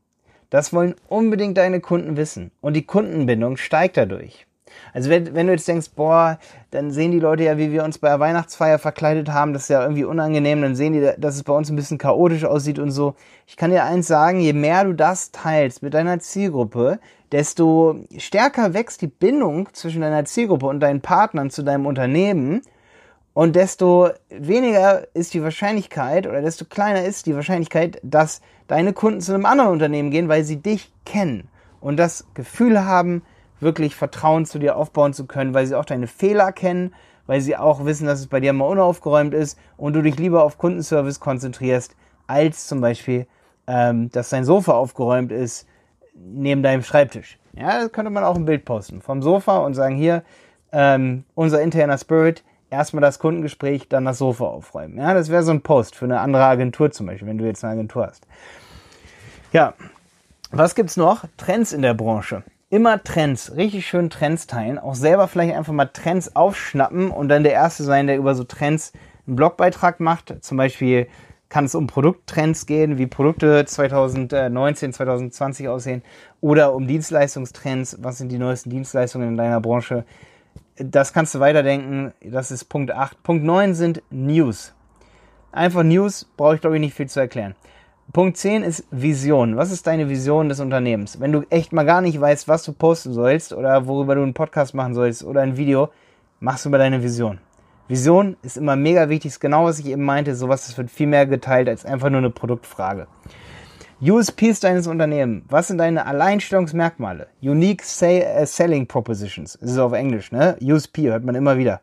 Das 0.49 0.73
wollen 0.73 0.95
unbedingt 1.07 1.57
deine 1.57 1.79
Kunden 1.79 2.17
wissen. 2.17 2.51
Und 2.61 2.73
die 2.73 2.85
Kundenbindung 2.85 3.57
steigt 3.57 3.97
dadurch. 3.97 4.47
Also 4.93 5.09
wenn, 5.09 5.33
wenn 5.35 5.47
du 5.47 5.53
jetzt 5.53 5.67
denkst, 5.67 5.91
boah, 5.95 6.39
dann 6.71 6.91
sehen 6.91 7.11
die 7.11 7.19
Leute 7.19 7.43
ja, 7.43 7.57
wie 7.57 7.71
wir 7.71 7.83
uns 7.83 7.97
bei 7.97 8.09
der 8.09 8.19
Weihnachtsfeier 8.19 8.79
verkleidet 8.79 9.29
haben, 9.29 9.53
das 9.53 9.63
ist 9.63 9.69
ja 9.69 9.81
irgendwie 9.81 10.03
unangenehm, 10.03 10.61
dann 10.61 10.75
sehen 10.75 10.93
die, 10.93 11.11
dass 11.17 11.35
es 11.35 11.43
bei 11.43 11.53
uns 11.53 11.69
ein 11.69 11.75
bisschen 11.75 11.97
chaotisch 11.97 12.45
aussieht 12.45 12.79
und 12.79 12.91
so. 12.91 13.15
Ich 13.47 13.57
kann 13.57 13.71
dir 13.71 13.83
eins 13.83 14.07
sagen, 14.07 14.39
je 14.39 14.53
mehr 14.53 14.83
du 14.83 14.93
das 14.93 15.31
teilst 15.31 15.83
mit 15.83 15.93
deiner 15.93 16.19
Zielgruppe, 16.19 16.99
desto 17.31 18.05
stärker 18.17 18.73
wächst 18.73 19.01
die 19.01 19.07
Bindung 19.07 19.69
zwischen 19.73 20.01
deiner 20.01 20.25
Zielgruppe 20.25 20.65
und 20.65 20.79
deinen 20.79 21.01
Partnern 21.01 21.49
zu 21.49 21.63
deinem 21.63 21.85
Unternehmen 21.85 22.61
und 23.33 23.55
desto 23.55 24.09
weniger 24.29 25.07
ist 25.13 25.33
die 25.33 25.43
Wahrscheinlichkeit 25.43 26.27
oder 26.27 26.41
desto 26.41 26.65
kleiner 26.65 27.03
ist 27.03 27.25
die 27.25 27.35
Wahrscheinlichkeit, 27.35 27.99
dass 28.03 28.41
deine 28.67 28.93
Kunden 28.93 29.21
zu 29.21 29.33
einem 29.33 29.45
anderen 29.45 29.71
Unternehmen 29.71 30.11
gehen, 30.11 30.29
weil 30.29 30.43
sie 30.43 30.57
dich 30.57 30.91
kennen 31.05 31.47
und 31.79 31.97
das 31.97 32.25
Gefühl 32.33 32.85
haben, 32.85 33.21
wirklich 33.59 33.95
Vertrauen 33.95 34.45
zu 34.45 34.59
dir 34.59 34.75
aufbauen 34.75 35.13
zu 35.13 35.25
können, 35.25 35.53
weil 35.53 35.67
sie 35.67 35.75
auch 35.75 35.85
deine 35.85 36.07
Fehler 36.07 36.51
kennen, 36.51 36.93
weil 37.27 37.41
sie 37.41 37.57
auch 37.57 37.85
wissen, 37.85 38.07
dass 38.07 38.19
es 38.19 38.27
bei 38.27 38.39
dir 38.39 38.53
mal 38.53 38.65
unaufgeräumt 38.65 39.33
ist 39.33 39.59
und 39.77 39.93
du 39.93 40.01
dich 40.01 40.17
lieber 40.17 40.43
auf 40.43 40.57
Kundenservice 40.57 41.19
konzentrierst, 41.19 41.95
als 42.27 42.67
zum 42.67 42.81
Beispiel, 42.81 43.27
ähm, 43.67 44.09
dass 44.11 44.29
dein 44.29 44.45
Sofa 44.45 44.73
aufgeräumt 44.73 45.31
ist 45.31 45.67
neben 46.15 46.63
deinem 46.63 46.83
Schreibtisch. 46.83 47.37
Ja, 47.53 47.79
das 47.79 47.91
könnte 47.91 48.11
man 48.11 48.23
auch 48.23 48.35
ein 48.35 48.45
Bild 48.45 48.65
posten 48.65 49.01
vom 49.01 49.21
Sofa 49.21 49.59
und 49.59 49.73
sagen, 49.73 49.95
hier, 49.95 50.23
ähm, 50.71 51.23
unser 51.35 51.61
interner 51.61 51.97
Spirit, 51.97 52.43
erstmal 52.69 53.01
das 53.01 53.19
Kundengespräch, 53.19 53.87
dann 53.89 54.05
das 54.05 54.17
Sofa 54.17 54.45
aufräumen. 54.45 54.97
Ja, 54.97 55.13
das 55.13 55.29
wäre 55.29 55.43
so 55.43 55.51
ein 55.51 55.61
Post 55.61 55.95
für 55.95 56.05
eine 56.05 56.19
andere 56.19 56.45
Agentur 56.45 56.91
zum 56.91 57.05
Beispiel, 57.05 57.27
wenn 57.27 57.37
du 57.37 57.45
jetzt 57.45 57.63
eine 57.63 57.73
Agentur 57.73 58.07
hast. 58.07 58.25
Ja, 59.51 59.73
was 60.51 60.75
gibt's 60.75 60.97
noch? 60.97 61.25
Trends 61.37 61.73
in 61.73 61.81
der 61.81 61.93
Branche. 61.93 62.43
Immer 62.71 63.03
Trends, 63.03 63.55
richtig 63.55 63.87
schön 63.87 64.09
Trends 64.09 64.45
teilen. 64.45 64.77
Auch 64.77 64.95
selber 64.95 65.27
vielleicht 65.27 65.55
einfach 65.55 65.73
mal 65.73 65.85
Trends 65.85 66.35
aufschnappen 66.35 67.09
und 67.09 67.29
dann 67.29 67.43
der 67.43 67.53
Erste 67.53 67.83
sein, 67.83 68.07
der 68.07 68.17
über 68.17 68.35
so 68.35 68.43
Trends 68.43 68.93
einen 69.25 69.35
Blogbeitrag 69.35 69.99
macht. 69.99 70.35
Zum 70.41 70.57
Beispiel 70.57 71.07
kann 71.49 71.65
es 71.65 71.73
um 71.73 71.87
Produkttrends 71.87 72.67
gehen, 72.67 72.99
wie 72.99 73.07
Produkte 73.07 73.65
2019, 73.65 74.93
2020 74.93 75.67
aussehen 75.67 76.03
oder 76.41 76.73
um 76.73 76.85
Dienstleistungstrends. 76.87 77.97
Was 78.01 78.19
sind 78.19 78.31
die 78.31 78.37
neuesten 78.37 78.69
Dienstleistungen 78.69 79.29
in 79.29 79.37
deiner 79.37 79.59
Branche? 79.59 80.05
Das 80.79 81.13
kannst 81.13 81.35
du 81.35 81.39
weiterdenken. 81.39 82.13
Das 82.21 82.51
ist 82.51 82.65
Punkt 82.65 82.91
8. 82.91 83.21
Punkt 83.21 83.43
9 83.43 83.75
sind 83.75 84.01
News. 84.09 84.73
Einfach 85.51 85.83
News, 85.83 86.25
brauche 86.37 86.55
ich 86.55 86.61
glaube 86.61 86.77
ich 86.77 86.81
nicht 86.81 86.93
viel 86.93 87.09
zu 87.09 87.19
erklären. 87.19 87.55
Punkt 88.13 88.37
10 88.37 88.63
ist 88.63 88.85
Vision. 88.89 89.57
Was 89.57 89.71
ist 89.71 89.85
deine 89.85 90.09
Vision 90.09 90.49
des 90.49 90.59
Unternehmens? 90.59 91.19
Wenn 91.19 91.31
du 91.31 91.43
echt 91.49 91.73
mal 91.73 91.85
gar 91.85 92.01
nicht 92.01 92.19
weißt, 92.19 92.47
was 92.47 92.63
du 92.63 92.73
posten 92.73 93.13
sollst 93.13 93.53
oder 93.53 93.85
worüber 93.85 94.15
du 94.15 94.23
einen 94.23 94.33
Podcast 94.33 94.73
machen 94.73 94.95
sollst 94.95 95.23
oder 95.23 95.41
ein 95.41 95.57
Video, 95.57 95.89
machst 96.39 96.65
du 96.65 96.69
über 96.69 96.79
deine 96.79 97.03
Vision. 97.03 97.39
Vision 97.87 98.37
ist 98.41 98.57
immer 98.57 98.75
mega 98.75 99.09
wichtig, 99.09 99.31
ist 99.31 99.39
genau 99.39 99.65
was 99.65 99.79
ich 99.79 99.87
eben 99.87 100.03
meinte, 100.03 100.35
sowas 100.35 100.65
das 100.67 100.77
wird 100.77 100.89
viel 100.89 101.07
mehr 101.07 101.25
geteilt 101.25 101.67
als 101.67 101.85
einfach 101.85 102.09
nur 102.09 102.19
eine 102.19 102.29
Produktfrage. 102.29 103.07
USPs 104.01 104.61
deines 104.61 104.87
Unternehmens. 104.87 105.43
Was 105.49 105.67
sind 105.67 105.77
deine 105.77 106.05
Alleinstellungsmerkmale? 106.05 107.27
Unique 107.41 107.81
uh, 107.81 108.45
Selling 108.45 108.87
Propositions. 108.87 109.57
Das 109.59 109.71
ist 109.71 109.77
auf 109.77 109.91
Englisch, 109.91 110.31
ne? 110.31 110.55
USP 110.61 111.09
hört 111.09 111.25
man 111.25 111.35
immer 111.35 111.57
wieder. 111.57 111.81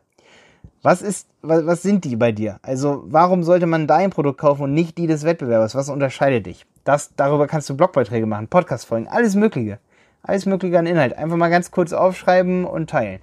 Was 0.81 1.03
ist, 1.03 1.27
was, 1.43 1.67
was 1.67 1.83
sind 1.83 2.05
die 2.05 2.15
bei 2.15 2.31
dir? 2.31 2.57
Also, 2.63 3.03
warum 3.05 3.43
sollte 3.43 3.67
man 3.67 3.85
dein 3.85 4.09
Produkt 4.09 4.39
kaufen 4.39 4.63
und 4.63 4.73
nicht 4.73 4.97
die 4.97 5.05
des 5.05 5.25
Wettbewerbers? 5.25 5.75
Was 5.75 5.89
unterscheidet 5.89 6.47
dich? 6.47 6.65
Das, 6.85 7.11
darüber 7.15 7.45
kannst 7.45 7.69
du 7.69 7.77
Blogbeiträge 7.77 8.25
machen, 8.25 8.47
Podcast-Folgen, 8.47 9.07
alles 9.07 9.35
Mögliche. 9.35 9.77
Alles 10.23 10.47
Mögliche 10.47 10.79
an 10.79 10.87
Inhalt. 10.87 11.15
Einfach 11.15 11.37
mal 11.37 11.49
ganz 11.49 11.69
kurz 11.69 11.93
aufschreiben 11.93 12.65
und 12.65 12.89
teilen. 12.89 13.19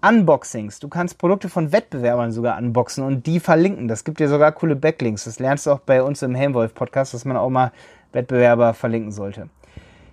Unboxings. 0.00 0.78
Du 0.78 0.88
kannst 0.88 1.18
Produkte 1.18 1.48
von 1.48 1.72
Wettbewerbern 1.72 2.30
sogar 2.30 2.56
unboxen 2.56 3.04
und 3.04 3.26
die 3.26 3.40
verlinken. 3.40 3.88
Das 3.88 4.04
gibt 4.04 4.20
dir 4.20 4.28
sogar 4.28 4.52
coole 4.52 4.76
Backlinks. 4.76 5.24
Das 5.24 5.40
lernst 5.40 5.66
du 5.66 5.72
auch 5.72 5.80
bei 5.80 6.02
uns 6.02 6.22
im 6.22 6.36
Helmwolf 6.36 6.72
Podcast, 6.72 7.14
dass 7.14 7.24
man 7.24 7.36
auch 7.36 7.50
mal 7.50 7.72
Wettbewerber 8.12 8.74
verlinken 8.74 9.12
sollte. 9.12 9.48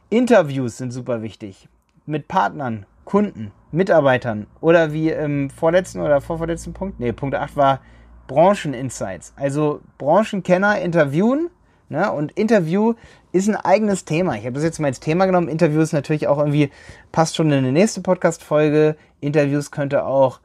Interviews 0.09 0.77
sind 0.77 0.91
super 0.91 1.21
wichtig. 1.21 1.67
Mit 2.05 2.27
Partnern, 2.27 2.85
Kunden, 3.03 3.51
Mitarbeitern 3.71 4.47
oder 4.61 4.93
wie 4.93 5.09
im 5.09 5.49
vorletzten 5.49 6.01
oder 6.01 6.21
vorvorletzten 6.21 6.73
Punkt, 6.73 6.99
nee, 6.99 7.11
Punkt 7.11 7.35
8 7.35 7.55
war 7.55 7.81
Brancheninsights. 8.27 9.33
Also 9.35 9.81
Branchenkenner 9.97 10.79
interviewen. 10.79 11.49
Ne? 11.89 12.11
Und 12.11 12.31
Interview 12.31 12.93
ist 13.31 13.47
ein 13.47 13.55
eigenes 13.55 14.05
Thema. 14.05 14.35
Ich 14.35 14.45
habe 14.45 14.53
das 14.53 14.63
jetzt 14.63 14.79
mal 14.79 14.87
als 14.87 14.99
Thema 14.99 15.25
genommen. 15.25 15.49
Interview 15.49 15.81
ist 15.81 15.93
natürlich 15.93 16.27
auch 16.27 16.39
irgendwie, 16.39 16.71
passt 17.11 17.35
schon 17.35 17.51
in 17.51 17.59
eine 17.59 17.71
nächste 17.71 18.01
Podcast-Folge. 18.01 18.95
Interviews 19.19 19.71
könnte 19.71 20.05
auch 20.05 20.39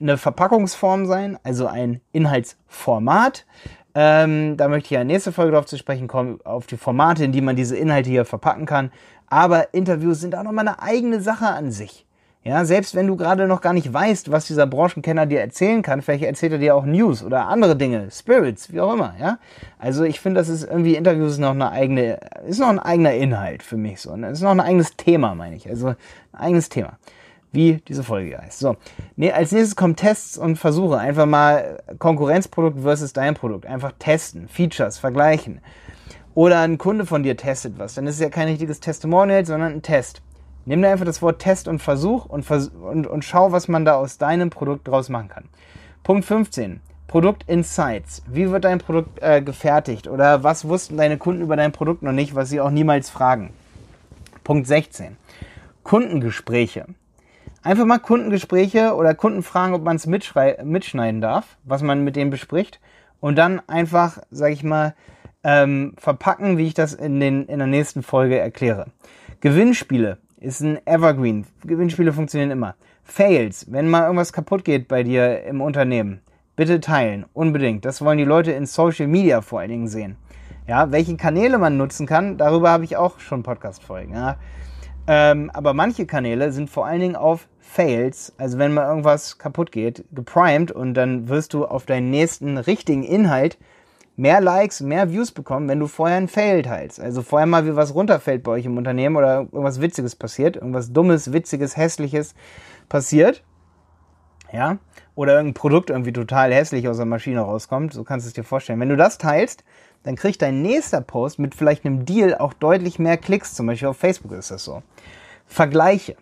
eine 0.00 0.18
Verpackungsform 0.18 1.06
sein, 1.06 1.38
also 1.42 1.66
ein 1.66 2.00
Inhaltsformat. 2.12 3.46
Ähm, 3.98 4.58
da 4.58 4.68
möchte 4.68 4.88
ich 4.88 4.90
ja 4.90 5.00
in 5.00 5.08
der 5.08 5.14
nächsten 5.14 5.32
Folge 5.32 5.52
darauf 5.52 5.64
zu 5.64 5.78
sprechen 5.78 6.06
kommen, 6.06 6.38
auf 6.44 6.66
die 6.66 6.76
Formate, 6.76 7.24
in 7.24 7.32
die 7.32 7.40
man 7.40 7.56
diese 7.56 7.78
Inhalte 7.78 8.10
hier 8.10 8.26
verpacken 8.26 8.66
kann. 8.66 8.92
Aber 9.26 9.72
Interviews 9.72 10.20
sind 10.20 10.36
auch 10.36 10.42
nochmal 10.42 10.68
eine 10.68 10.82
eigene 10.82 11.22
Sache 11.22 11.46
an 11.46 11.70
sich. 11.70 12.04
Ja, 12.44 12.66
selbst 12.66 12.94
wenn 12.94 13.06
du 13.06 13.16
gerade 13.16 13.48
noch 13.48 13.62
gar 13.62 13.72
nicht 13.72 13.90
weißt, 13.90 14.30
was 14.30 14.46
dieser 14.46 14.66
Branchenkenner 14.66 15.24
dir 15.24 15.40
erzählen 15.40 15.80
kann, 15.80 16.02
vielleicht 16.02 16.24
erzählt 16.24 16.52
er 16.52 16.58
dir 16.58 16.76
auch 16.76 16.84
News 16.84 17.24
oder 17.24 17.48
andere 17.48 17.74
Dinge, 17.74 18.08
Spirits, 18.10 18.70
wie 18.70 18.80
auch 18.80 18.92
immer, 18.92 19.14
ja. 19.18 19.38
Also 19.78 20.04
ich 20.04 20.20
finde, 20.20 20.40
das 20.40 20.50
ist 20.50 20.62
irgendwie 20.62 20.94
Interviews 20.94 21.38
noch 21.38 21.52
eine 21.52 21.70
eigene, 21.70 22.20
ist 22.46 22.60
noch 22.60 22.68
ein 22.68 22.78
eigener 22.78 23.14
Inhalt 23.14 23.62
für 23.62 23.78
mich 23.78 24.02
so. 24.02 24.14
Ne? 24.14 24.28
Ist 24.28 24.42
noch 24.42 24.50
ein 24.50 24.60
eigenes 24.60 24.94
Thema, 24.96 25.34
meine 25.34 25.56
ich. 25.56 25.70
Also 25.70 25.88
ein 25.88 25.96
eigenes 26.34 26.68
Thema 26.68 26.98
wie 27.56 27.78
diese 27.88 28.04
Folge 28.04 28.38
heißt. 28.38 28.58
So, 28.58 28.76
nee, 29.16 29.32
als 29.32 29.50
nächstes 29.50 29.74
kommen 29.74 29.96
Tests 29.96 30.38
und 30.38 30.56
Versuche. 30.56 30.98
Einfach 30.98 31.26
mal 31.26 31.82
Konkurrenzprodukt 31.98 32.80
versus 32.80 33.12
dein 33.12 33.34
Produkt. 33.34 33.66
Einfach 33.66 33.92
testen, 33.98 34.46
Features, 34.46 34.98
vergleichen. 34.98 35.60
Oder 36.34 36.60
ein 36.60 36.76
Kunde 36.78 37.06
von 37.06 37.22
dir 37.22 37.36
testet 37.36 37.78
was. 37.78 37.94
Dann 37.94 38.06
ist 38.06 38.16
es 38.16 38.20
ja 38.20 38.28
kein 38.28 38.48
richtiges 38.48 38.80
Testimonial, 38.80 39.44
sondern 39.46 39.72
ein 39.72 39.82
Test. 39.82 40.20
Nimm 40.66 40.82
da 40.82 40.92
einfach 40.92 41.06
das 41.06 41.22
Wort 41.22 41.40
Test 41.40 41.66
und 41.66 41.80
Versuch 41.80 42.26
und, 42.26 42.44
vers 42.44 42.68
und, 42.68 43.06
und 43.06 43.24
schau, 43.24 43.52
was 43.52 43.68
man 43.68 43.84
da 43.84 43.94
aus 43.94 44.18
deinem 44.18 44.50
Produkt 44.50 44.86
draus 44.86 45.08
machen 45.08 45.28
kann. 45.28 45.44
Punkt 46.02 46.26
15. 46.26 46.80
Produkt 47.06 47.44
Insights. 47.48 48.22
Wie 48.26 48.50
wird 48.50 48.64
dein 48.64 48.78
Produkt 48.78 49.22
äh, 49.22 49.40
gefertigt? 49.40 50.08
Oder 50.08 50.42
was 50.42 50.68
wussten 50.68 50.96
deine 50.96 51.16
Kunden 51.16 51.40
über 51.40 51.56
dein 51.56 51.72
Produkt 51.72 52.02
noch 52.02 52.12
nicht, 52.12 52.34
was 52.34 52.50
sie 52.50 52.60
auch 52.60 52.70
niemals 52.70 53.08
fragen? 53.08 53.50
Punkt 54.44 54.66
16. 54.66 55.16
Kundengespräche. 55.84 56.86
Einfach 57.66 57.84
mal 57.84 57.98
Kundengespräche 57.98 58.94
oder 58.94 59.16
Kunden 59.16 59.42
fragen, 59.42 59.74
ob 59.74 59.82
man 59.82 59.96
es 59.96 60.06
mitschneiden 60.06 61.20
darf, 61.20 61.56
was 61.64 61.82
man 61.82 62.04
mit 62.04 62.14
denen 62.14 62.30
bespricht. 62.30 62.78
Und 63.18 63.36
dann 63.36 63.60
einfach, 63.66 64.18
sag 64.30 64.52
ich 64.52 64.62
mal, 64.62 64.94
ähm, 65.42 65.94
verpacken, 65.98 66.58
wie 66.58 66.68
ich 66.68 66.74
das 66.74 66.94
in, 66.94 67.18
den, 67.18 67.46
in 67.46 67.58
der 67.58 67.66
nächsten 67.66 68.04
Folge 68.04 68.38
erkläre. 68.38 68.86
Gewinnspiele 69.40 70.18
ist 70.38 70.60
ein 70.60 70.78
Evergreen. 70.86 71.44
Gewinnspiele 71.64 72.12
funktionieren 72.12 72.52
immer. 72.52 72.76
Fails, 73.02 73.66
wenn 73.72 73.88
mal 73.88 74.04
irgendwas 74.04 74.32
kaputt 74.32 74.64
geht 74.64 74.86
bei 74.86 75.02
dir 75.02 75.42
im 75.42 75.60
Unternehmen, 75.60 76.20
bitte 76.54 76.78
teilen, 76.78 77.26
unbedingt. 77.32 77.84
Das 77.84 78.00
wollen 78.00 78.18
die 78.18 78.24
Leute 78.24 78.52
in 78.52 78.66
Social 78.66 79.08
Media 79.08 79.40
vor 79.40 79.58
allen 79.58 79.70
Dingen 79.70 79.88
sehen. 79.88 80.14
Ja, 80.68 80.92
welche 80.92 81.16
Kanäle 81.16 81.58
man 81.58 81.76
nutzen 81.76 82.06
kann, 82.06 82.38
darüber 82.38 82.70
habe 82.70 82.84
ich 82.84 82.96
auch 82.96 83.18
schon 83.18 83.42
Podcast-Folgen. 83.42 84.14
Ja. 84.14 84.36
Ähm, 85.08 85.50
aber 85.54 85.72
manche 85.72 86.06
Kanäle 86.06 86.52
sind 86.52 86.68
vor 86.68 86.86
allen 86.86 87.00
Dingen 87.00 87.16
auf 87.16 87.48
Fails, 87.60 88.32
also 88.38 88.58
wenn 88.58 88.74
mal 88.74 88.88
irgendwas 88.88 89.38
kaputt 89.38 89.70
geht, 89.70 90.04
geprimed 90.12 90.72
und 90.72 90.94
dann 90.94 91.28
wirst 91.28 91.54
du 91.54 91.64
auf 91.64 91.86
deinen 91.86 92.10
nächsten 92.10 92.58
richtigen 92.58 93.02
Inhalt 93.02 93.58
mehr 94.16 94.40
Likes, 94.40 94.80
mehr 94.80 95.10
Views 95.10 95.30
bekommen, 95.30 95.68
wenn 95.68 95.78
du 95.78 95.86
vorher 95.86 96.16
ein 96.16 96.28
Fail 96.28 96.62
teilst. 96.62 97.00
Also 97.00 97.22
vorher 97.22 97.46
mal 97.46 97.66
wie 97.66 97.76
was 97.76 97.94
runterfällt 97.94 98.42
bei 98.42 98.52
euch 98.52 98.64
im 98.64 98.78
Unternehmen 98.78 99.16
oder 99.16 99.40
irgendwas 99.40 99.80
Witziges 99.80 100.16
passiert, 100.16 100.56
irgendwas 100.56 100.92
Dummes, 100.92 101.32
Witziges, 101.32 101.76
Hässliches 101.76 102.34
passiert. 102.88 103.44
Ja, 104.52 104.78
oder 105.16 105.34
irgendein 105.34 105.54
Produkt 105.54 105.90
irgendwie 105.90 106.12
total 106.12 106.54
hässlich 106.54 106.88
aus 106.88 106.98
der 106.98 107.06
Maschine 107.06 107.40
rauskommt, 107.40 107.92
so 107.92 108.04
kannst 108.04 108.26
du 108.26 108.28
es 108.28 108.34
dir 108.34 108.44
vorstellen. 108.44 108.80
Wenn 108.80 108.88
du 108.88 108.96
das 108.96 109.18
teilst, 109.18 109.64
dann 110.06 110.14
kriegt 110.14 110.40
dein 110.40 110.62
nächster 110.62 111.00
Post 111.00 111.40
mit 111.40 111.56
vielleicht 111.56 111.84
einem 111.84 112.06
Deal 112.06 112.36
auch 112.36 112.52
deutlich 112.52 113.00
mehr 113.00 113.16
Klicks, 113.16 113.54
zum 113.54 113.66
Beispiel 113.66 113.88
auf 113.88 113.96
Facebook 113.96 114.30
ist 114.30 114.52
das 114.52 114.62
so. 114.62 114.84
Vergleiche. 115.46 116.14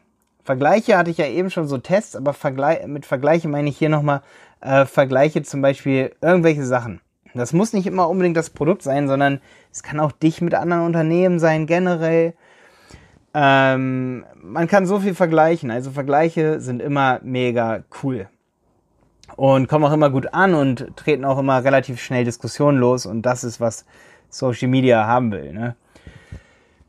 Vergleiche 0.43 0.97
hatte 0.97 1.11
ich 1.11 1.19
ja 1.19 1.26
eben 1.26 1.50
schon 1.50 1.69
so 1.69 1.76
Tests, 1.76 2.17
aber 2.17 2.33
Vergleich, 2.33 2.87
mit 2.87 3.05
Vergleiche 3.05 3.47
meine 3.47 3.69
ich 3.69 3.76
hier 3.76 3.91
nochmal 3.91 4.23
äh, 4.62 4.87
Vergleiche 4.87 5.43
zum 5.43 5.61
Beispiel 5.61 6.12
irgendwelche 6.23 6.64
Sachen. 6.64 7.03
Das 7.35 7.53
muss 7.53 7.75
nicht 7.75 7.87
immer 7.87 8.09
unbedingt 8.09 8.38
das 8.38 8.49
Produkt 8.49 8.83
sein, 8.83 9.07
sondern 9.07 9.43
es 9.71 9.83
kann 9.83 10.00
auch 10.00 10.12
dich 10.12 10.41
mit 10.41 10.55
anderen 10.55 10.87
Unternehmen 10.87 11.38
sein, 11.38 11.67
generell. 11.67 12.33
Ähm, 13.35 14.25
man 14.41 14.67
kann 14.67 14.87
so 14.87 15.00
viel 15.00 15.14
vergleichen. 15.14 15.71
Also 15.71 15.91
Vergleiche 15.91 16.59
sind 16.59 16.81
immer 16.81 17.21
mega 17.23 17.85
cool. 18.03 18.29
Und 19.37 19.69
kommen 19.69 19.85
auch 19.85 19.93
immer 19.93 20.11
gut 20.11 20.33
an 20.33 20.55
und 20.55 20.97
treten 20.97 21.25
auch 21.25 21.38
immer 21.38 21.64
relativ 21.64 22.00
schnell 22.00 22.25
Diskussionen 22.25 22.79
los. 22.79 23.07
Und 23.07 23.23
das 23.23 23.45
ist, 23.45 23.61
was 23.61 23.85
Social 24.29 24.69
Media 24.69 25.07
haben 25.07 25.33
will. 25.33 25.53
Ne? 25.53 25.76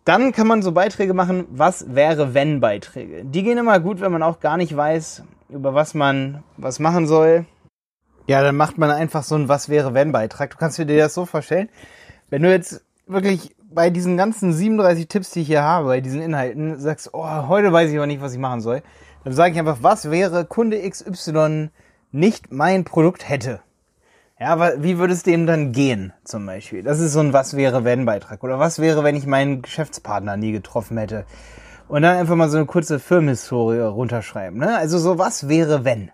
Dann 0.03 0.31
kann 0.31 0.47
man 0.47 0.61
so 0.61 0.71
Beiträge 0.71 1.15
machen, 1.15 1.45
was 1.49 1.95
wäre 1.95 2.33
wenn 2.33 2.59
Beiträge. 2.59 3.25
Die 3.25 3.41
gehen 3.43 3.57
immer 3.57 3.79
gut, 3.79 4.01
wenn 4.01 4.11
man 4.11 4.21
auch 4.21 4.39
gar 4.39 4.57
nicht 4.57 4.75
weiß, 4.75 5.23
über 5.49 5.73
was 5.73 5.95
man 5.95 6.43
was 6.57 6.79
machen 6.79 7.07
soll. 7.07 7.45
Ja, 8.27 8.41
dann 8.41 8.55
macht 8.55 8.77
man 8.77 8.89
einfach 8.89 9.23
so 9.23 9.35
ein 9.35 9.49
Was 9.49 9.69
wäre 9.69 9.93
wenn 9.93 10.11
Beitrag. 10.11 10.51
Du 10.51 10.57
kannst 10.57 10.77
dir 10.77 10.85
das 10.85 11.13
so 11.13 11.25
vorstellen, 11.25 11.69
wenn 12.29 12.41
du 12.41 12.51
jetzt 12.51 12.83
wirklich 13.07 13.55
bei 13.71 13.89
diesen 13.89 14.17
ganzen 14.17 14.53
37 14.53 15.07
Tipps, 15.07 15.31
die 15.31 15.41
ich 15.41 15.47
hier 15.47 15.63
habe, 15.63 15.87
bei 15.87 16.01
diesen 16.01 16.21
Inhalten, 16.21 16.79
sagst, 16.79 17.09
oh, 17.13 17.47
heute 17.47 17.71
weiß 17.71 17.91
ich 17.91 17.97
aber 17.97 18.07
nicht, 18.07 18.21
was 18.21 18.33
ich 18.33 18.39
machen 18.39 18.61
soll, 18.61 18.81
dann 19.23 19.33
sage 19.33 19.53
ich 19.53 19.59
einfach, 19.59 19.79
was 19.81 20.09
wäre 20.09 20.45
Kunde 20.45 20.87
XY 20.87 21.69
nicht 22.15 22.51
mein 22.51 22.85
Produkt 22.85 23.27
hätte. 23.27 23.59
Ja, 24.39 24.47
aber 24.47 24.81
wie 24.83 24.97
würde 24.97 25.13
es 25.13 25.23
dem 25.23 25.45
dann 25.45 25.71
gehen, 25.71 26.13
zum 26.23 26.45
Beispiel? 26.45 26.81
Das 26.81 26.99
ist 26.99 27.13
so 27.13 27.19
ein 27.19 27.33
Was 27.33 27.55
wäre 27.55 27.83
wenn 27.83 28.05
Beitrag. 28.05 28.43
Oder 28.43 28.57
was 28.57 28.79
wäre, 28.79 29.03
wenn 29.03 29.15
ich 29.15 29.25
meinen 29.25 29.61
Geschäftspartner 29.61 30.37
nie 30.37 30.51
getroffen 30.51 30.97
hätte? 30.97 31.25
Und 31.87 32.01
dann 32.01 32.17
einfach 32.17 32.35
mal 32.35 32.49
so 32.49 32.57
eine 32.57 32.65
kurze 32.65 32.99
Firmenhistorie 32.99 33.79
runterschreiben. 33.79 34.59
Ne? 34.59 34.77
Also 34.77 34.97
so, 34.97 35.17
was 35.17 35.47
wäre 35.47 35.85
wenn? 35.85 36.11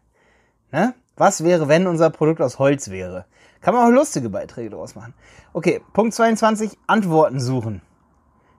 Ne? 0.72 0.93
Was 1.17 1.43
wäre, 1.43 1.67
wenn 1.67 1.88
unser 1.88 2.10
Produkt 2.10 2.41
aus 2.41 2.60
Holz 2.60 2.89
wäre? 2.89 3.25
Kann 3.62 3.75
man 3.75 3.88
auch 3.88 3.96
lustige 3.96 4.29
Beiträge 4.29 4.72
daraus 4.72 4.96
machen. 4.96 5.13
Okay, 5.53 5.81
Punkt 5.93 6.15
22, 6.15 6.77
Antworten 6.88 7.39
suchen. 7.39 7.81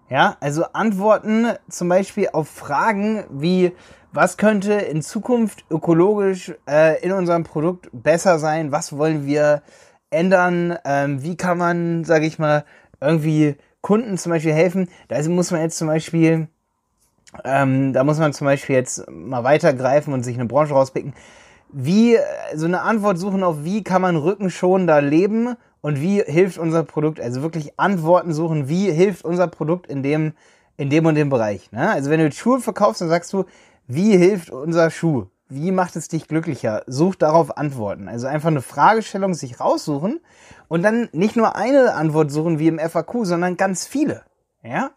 Ja, 0.09 0.37
also 0.40 0.64
Antworten 0.73 1.52
zum 1.68 1.88
Beispiel 1.88 2.28
auf 2.32 2.49
Fragen 2.49 3.25
wie, 3.30 3.73
was 4.12 4.37
könnte 4.37 4.75
in 4.75 5.02
Zukunft 5.02 5.64
ökologisch 5.71 6.52
äh, 6.68 7.02
in 7.02 7.12
unserem 7.12 7.44
Produkt 7.44 7.88
besser 7.92 8.38
sein? 8.38 8.73
Was 8.73 8.97
wollen 8.97 9.26
wir 9.26 9.62
ändern? 10.11 10.76
Ähm, 10.85 11.23
wie 11.23 11.37
kann 11.37 11.56
man, 11.56 12.04
sage 12.04 12.26
ich 12.26 12.38
mal, 12.38 12.64
irgendwie 13.00 13.56
Kunden 13.80 14.18
zum 14.18 14.30
Beispiel 14.30 14.52
helfen? 14.52 14.88
Da 15.09 15.26
muss 15.28 15.50
man 15.50 15.62
jetzt 15.62 15.78
zum 15.78 15.88
Beispiel, 15.88 16.49
ähm, 17.44 17.94
da 17.94 18.04
muss 18.04 18.18
man 18.18 18.35
zum 18.35 18.44
Beispiel 18.44 18.76
jetzt 18.76 19.11
mal 19.11 19.44
weitergreifen 19.44 20.12
und 20.12 20.25
sich 20.25 20.37
eine 20.38 20.47
Branche 20.47 20.75
rauspicken 20.75 21.14
wie 21.73 22.19
so 22.55 22.67
eine 22.67 22.83
Antwort 22.83 23.19
suchen 23.19 23.43
auf 23.43 23.64
wie 23.64 23.83
kann 23.83 24.02
man 24.02 24.17
rückenschonender 24.17 25.00
leben 25.00 25.57
und 25.81 26.00
wie 26.00 26.23
hilft 26.23 26.59
unser 26.59 26.85
Produkt, 26.85 27.21
also 27.21 27.43
wirklich 27.43 27.79
Antworten 27.79 28.33
suchen, 28.33 28.69
wie 28.69 28.91
hilft 28.91 29.25
unser 29.25 29.49
Produkt 29.49 29.87
in 29.87 30.02
dem 30.02 30.35
in 30.76 30.91
dem 30.91 31.07
und 31.07 31.14
dem 31.14 31.29
Bereich. 31.29 31.71
Ne? 31.73 31.91
Also 31.91 32.11
wenn 32.11 32.21
du 32.21 32.33
Schuhe 32.33 32.61
verkaufst, 32.61 33.00
dann 33.00 33.09
sagst 33.09 33.33
du, 33.33 33.45
wie 33.87 34.17
hilft 34.17 34.50
unser 34.50 34.91
Schuh? 34.91 35.26
Wie 35.49 35.71
macht 35.71 35.97
es 35.97 36.09
dich 36.09 36.29
glücklicher? 36.29 36.83
Such 36.87 37.14
darauf 37.17 37.59
Antworten. 37.59 38.09
Also 38.09 38.26
einfach 38.26 38.49
eine 38.49 38.62
Fragestellung 38.62 39.35
sich 39.35 39.61
raussuchen 39.61 40.21
und 40.69 40.83
dann 40.83 41.09
nicht 41.12 41.37
nur 41.37 41.57
eine 41.57 41.95
Antwort 41.95 42.31
suchen 42.31 42.59
wie 42.59 42.69
im 42.69 42.79
FAQ, 42.79 43.25
sondern 43.25 43.57
ganz 43.57 43.87
viele. 43.87 44.23
Ja? 44.62 44.93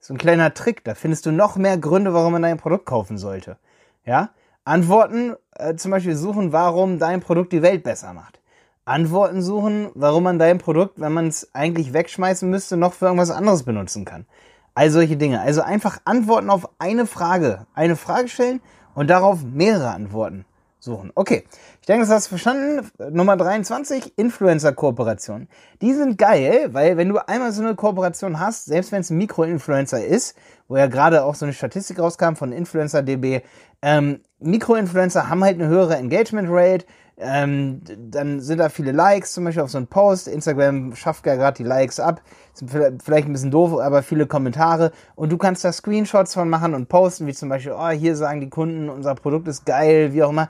So 0.00 0.14
ein 0.14 0.18
kleiner 0.18 0.54
Trick. 0.54 0.82
Da 0.84 0.94
findest 0.94 1.26
du 1.26 1.30
noch 1.30 1.56
mehr 1.56 1.76
Gründe, 1.76 2.14
warum 2.14 2.32
man 2.32 2.42
dein 2.42 2.56
Produkt 2.56 2.86
kaufen 2.86 3.18
sollte. 3.18 3.58
Ja? 4.06 4.30
Antworten 4.68 5.34
äh, 5.54 5.76
zum 5.76 5.90
Beispiel 5.90 6.14
suchen, 6.14 6.52
warum 6.52 6.98
dein 6.98 7.20
Produkt 7.20 7.54
die 7.54 7.62
Welt 7.62 7.82
besser 7.82 8.12
macht. 8.12 8.38
Antworten 8.84 9.40
suchen, 9.40 9.90
warum 9.94 10.24
man 10.24 10.38
dein 10.38 10.58
Produkt, 10.58 11.00
wenn 11.00 11.12
man 11.12 11.28
es 11.28 11.54
eigentlich 11.54 11.94
wegschmeißen 11.94 12.48
müsste, 12.48 12.76
noch 12.76 12.92
für 12.92 13.06
irgendwas 13.06 13.30
anderes 13.30 13.62
benutzen 13.62 14.04
kann. 14.04 14.26
All 14.74 14.90
solche 14.90 15.16
Dinge. 15.16 15.40
Also 15.40 15.62
einfach 15.62 16.00
Antworten 16.04 16.50
auf 16.50 16.68
eine 16.78 17.06
Frage. 17.06 17.66
Eine 17.74 17.96
Frage 17.96 18.28
stellen 18.28 18.60
und 18.94 19.08
darauf 19.08 19.42
mehrere 19.42 19.88
Antworten 19.88 20.44
suchen. 20.88 21.12
Okay, 21.14 21.44
ich 21.80 21.86
denke, 21.86 22.02
das 22.02 22.10
hast 22.10 22.26
du 22.26 22.30
verstanden. 22.30 22.90
Nummer 23.10 23.36
23, 23.36 24.18
Influencer-Kooperation. 24.18 25.48
Die 25.80 25.94
sind 25.94 26.18
geil, 26.18 26.70
weil 26.72 26.96
wenn 26.96 27.08
du 27.08 27.18
einmal 27.18 27.52
so 27.52 27.62
eine 27.62 27.76
Kooperation 27.76 28.40
hast, 28.40 28.64
selbst 28.64 28.90
wenn 28.90 29.02
es 29.02 29.10
ein 29.10 29.18
Mikroinfluencer 29.18 30.04
ist, 30.04 30.36
wo 30.66 30.76
ja 30.76 30.86
gerade 30.86 31.24
auch 31.24 31.34
so 31.34 31.44
eine 31.44 31.52
Statistik 31.52 31.98
rauskam 32.00 32.34
von 32.34 32.52
InfluencerDB, 32.52 33.42
ähm, 33.82 34.20
Mikroinfluencer 34.40 35.28
haben 35.28 35.44
halt 35.44 35.60
eine 35.60 35.68
höhere 35.68 35.96
Engagement 35.96 36.48
Rate, 36.50 36.84
ähm, 37.20 37.80
dann 38.10 38.40
sind 38.40 38.58
da 38.58 38.68
viele 38.68 38.92
Likes, 38.92 39.32
zum 39.32 39.44
Beispiel 39.44 39.62
auf 39.62 39.70
so 39.70 39.78
einen 39.78 39.88
Post. 39.88 40.28
Instagram 40.28 40.94
schafft 40.94 41.26
ja 41.26 41.34
gerade 41.34 41.56
die 41.56 41.64
Likes 41.64 41.98
ab. 41.98 42.22
Sind 42.54 42.70
vielleicht 42.70 43.26
ein 43.26 43.32
bisschen 43.32 43.50
doof, 43.50 43.80
aber 43.80 44.02
viele 44.02 44.26
Kommentare. 44.26 44.92
Und 45.16 45.30
du 45.30 45.38
kannst 45.38 45.64
da 45.64 45.72
Screenshots 45.72 46.34
von 46.34 46.48
machen 46.48 46.74
und 46.74 46.88
posten, 46.88 47.26
wie 47.26 47.34
zum 47.34 47.48
Beispiel, 47.48 47.72
oh, 47.72 47.88
hier 47.88 48.14
sagen 48.14 48.40
die 48.40 48.50
Kunden, 48.50 48.88
unser 48.88 49.16
Produkt 49.16 49.48
ist 49.48 49.66
geil, 49.66 50.12
wie 50.12 50.22
auch 50.22 50.30
immer. 50.30 50.48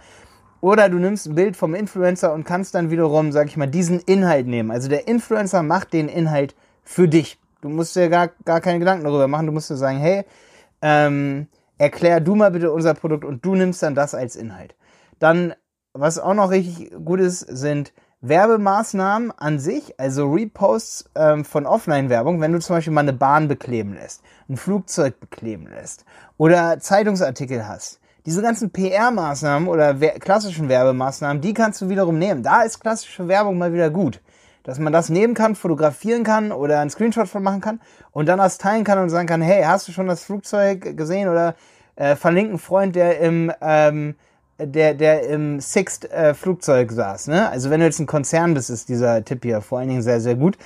Oder 0.60 0.88
du 0.88 0.98
nimmst 0.98 1.26
ein 1.26 1.34
Bild 1.34 1.56
vom 1.56 1.74
Influencer 1.74 2.32
und 2.32 2.44
kannst 2.44 2.74
dann 2.74 2.90
wiederum, 2.90 3.32
sag 3.32 3.46
ich 3.46 3.56
mal, 3.56 3.66
diesen 3.66 4.00
Inhalt 4.00 4.46
nehmen. 4.46 4.70
Also 4.70 4.88
der 4.88 5.06
Influencer 5.06 5.62
macht 5.62 5.92
den 5.92 6.08
Inhalt 6.08 6.54
für 6.82 7.08
dich. 7.08 7.38
Du 7.60 7.68
musst 7.68 7.94
dir 7.94 8.08
gar, 8.08 8.30
gar 8.44 8.60
keine 8.60 8.78
Gedanken 8.78 9.04
darüber 9.04 9.28
machen. 9.28 9.46
Du 9.46 9.52
musst 9.52 9.70
dir 9.70 9.76
sagen, 9.76 9.98
hey, 9.98 10.24
ähm, 10.82 11.46
erklär 11.76 12.20
du 12.20 12.34
mal 12.34 12.50
bitte 12.50 12.72
unser 12.72 12.94
Produkt 12.94 13.24
und 13.24 13.44
du 13.44 13.54
nimmst 13.54 13.82
dann 13.82 13.94
das 13.94 14.14
als 14.14 14.36
Inhalt. 14.36 14.74
Dann 15.18 15.54
was 16.00 16.18
auch 16.18 16.34
noch 16.34 16.50
richtig 16.50 16.92
gut 17.04 17.20
ist, 17.20 17.40
sind 17.40 17.92
Werbemaßnahmen 18.20 19.32
an 19.32 19.58
sich, 19.58 19.98
also 19.98 20.30
Reposts 20.30 21.10
ähm, 21.14 21.44
von 21.44 21.66
Offline-Werbung, 21.66 22.40
wenn 22.40 22.52
du 22.52 22.58
zum 22.58 22.76
Beispiel 22.76 22.92
mal 22.92 23.02
eine 23.02 23.12
Bahn 23.12 23.48
bekleben 23.48 23.94
lässt, 23.94 24.22
ein 24.48 24.56
Flugzeug 24.56 25.20
bekleben 25.20 25.68
lässt 25.68 26.04
oder 26.36 26.80
Zeitungsartikel 26.80 27.66
hast. 27.68 28.00
Diese 28.26 28.42
ganzen 28.42 28.70
PR-Maßnahmen 28.70 29.68
oder 29.68 29.94
klassischen 29.94 30.68
Werbemaßnahmen, 30.68 31.40
die 31.40 31.54
kannst 31.54 31.80
du 31.80 31.88
wiederum 31.88 32.18
nehmen. 32.18 32.42
Da 32.42 32.62
ist 32.62 32.80
klassische 32.80 33.28
Werbung 33.28 33.58
mal 33.58 33.72
wieder 33.72 33.90
gut. 33.90 34.20
Dass 34.64 34.78
man 34.78 34.92
das 34.92 35.08
nehmen 35.08 35.34
kann, 35.34 35.54
fotografieren 35.54 36.24
kann 36.24 36.52
oder 36.52 36.80
einen 36.80 36.90
Screenshot 36.90 37.28
von 37.28 37.42
machen 37.42 37.60
kann 37.60 37.80
und 38.10 38.26
dann 38.26 38.38
das 38.38 38.58
teilen 38.58 38.84
kann 38.84 38.98
und 38.98 39.08
sagen 39.08 39.26
kann, 39.26 39.40
hey, 39.40 39.62
hast 39.62 39.88
du 39.88 39.92
schon 39.92 40.08
das 40.08 40.22
Flugzeug 40.22 40.96
gesehen 40.96 41.28
oder 41.28 41.54
äh, 41.96 42.16
verlinken 42.16 42.58
Freund, 42.58 42.94
der 42.94 43.18
im 43.20 43.50
ähm, 43.62 44.14
der, 44.58 44.94
der 44.94 45.28
im 45.28 45.60
Sixt 45.60 46.10
äh, 46.10 46.34
Flugzeug 46.34 46.90
saß. 46.90 47.28
Ne? 47.28 47.48
Also 47.48 47.70
wenn 47.70 47.80
du 47.80 47.86
jetzt 47.86 48.00
ein 48.00 48.06
Konzern 48.06 48.54
bist, 48.54 48.70
ist 48.70 48.88
dieser 48.88 49.24
Tipp 49.24 49.44
hier 49.44 49.60
vor 49.60 49.78
allen 49.78 49.88
Dingen 49.88 50.02
sehr, 50.02 50.20
sehr 50.20 50.34
gut. 50.34 50.58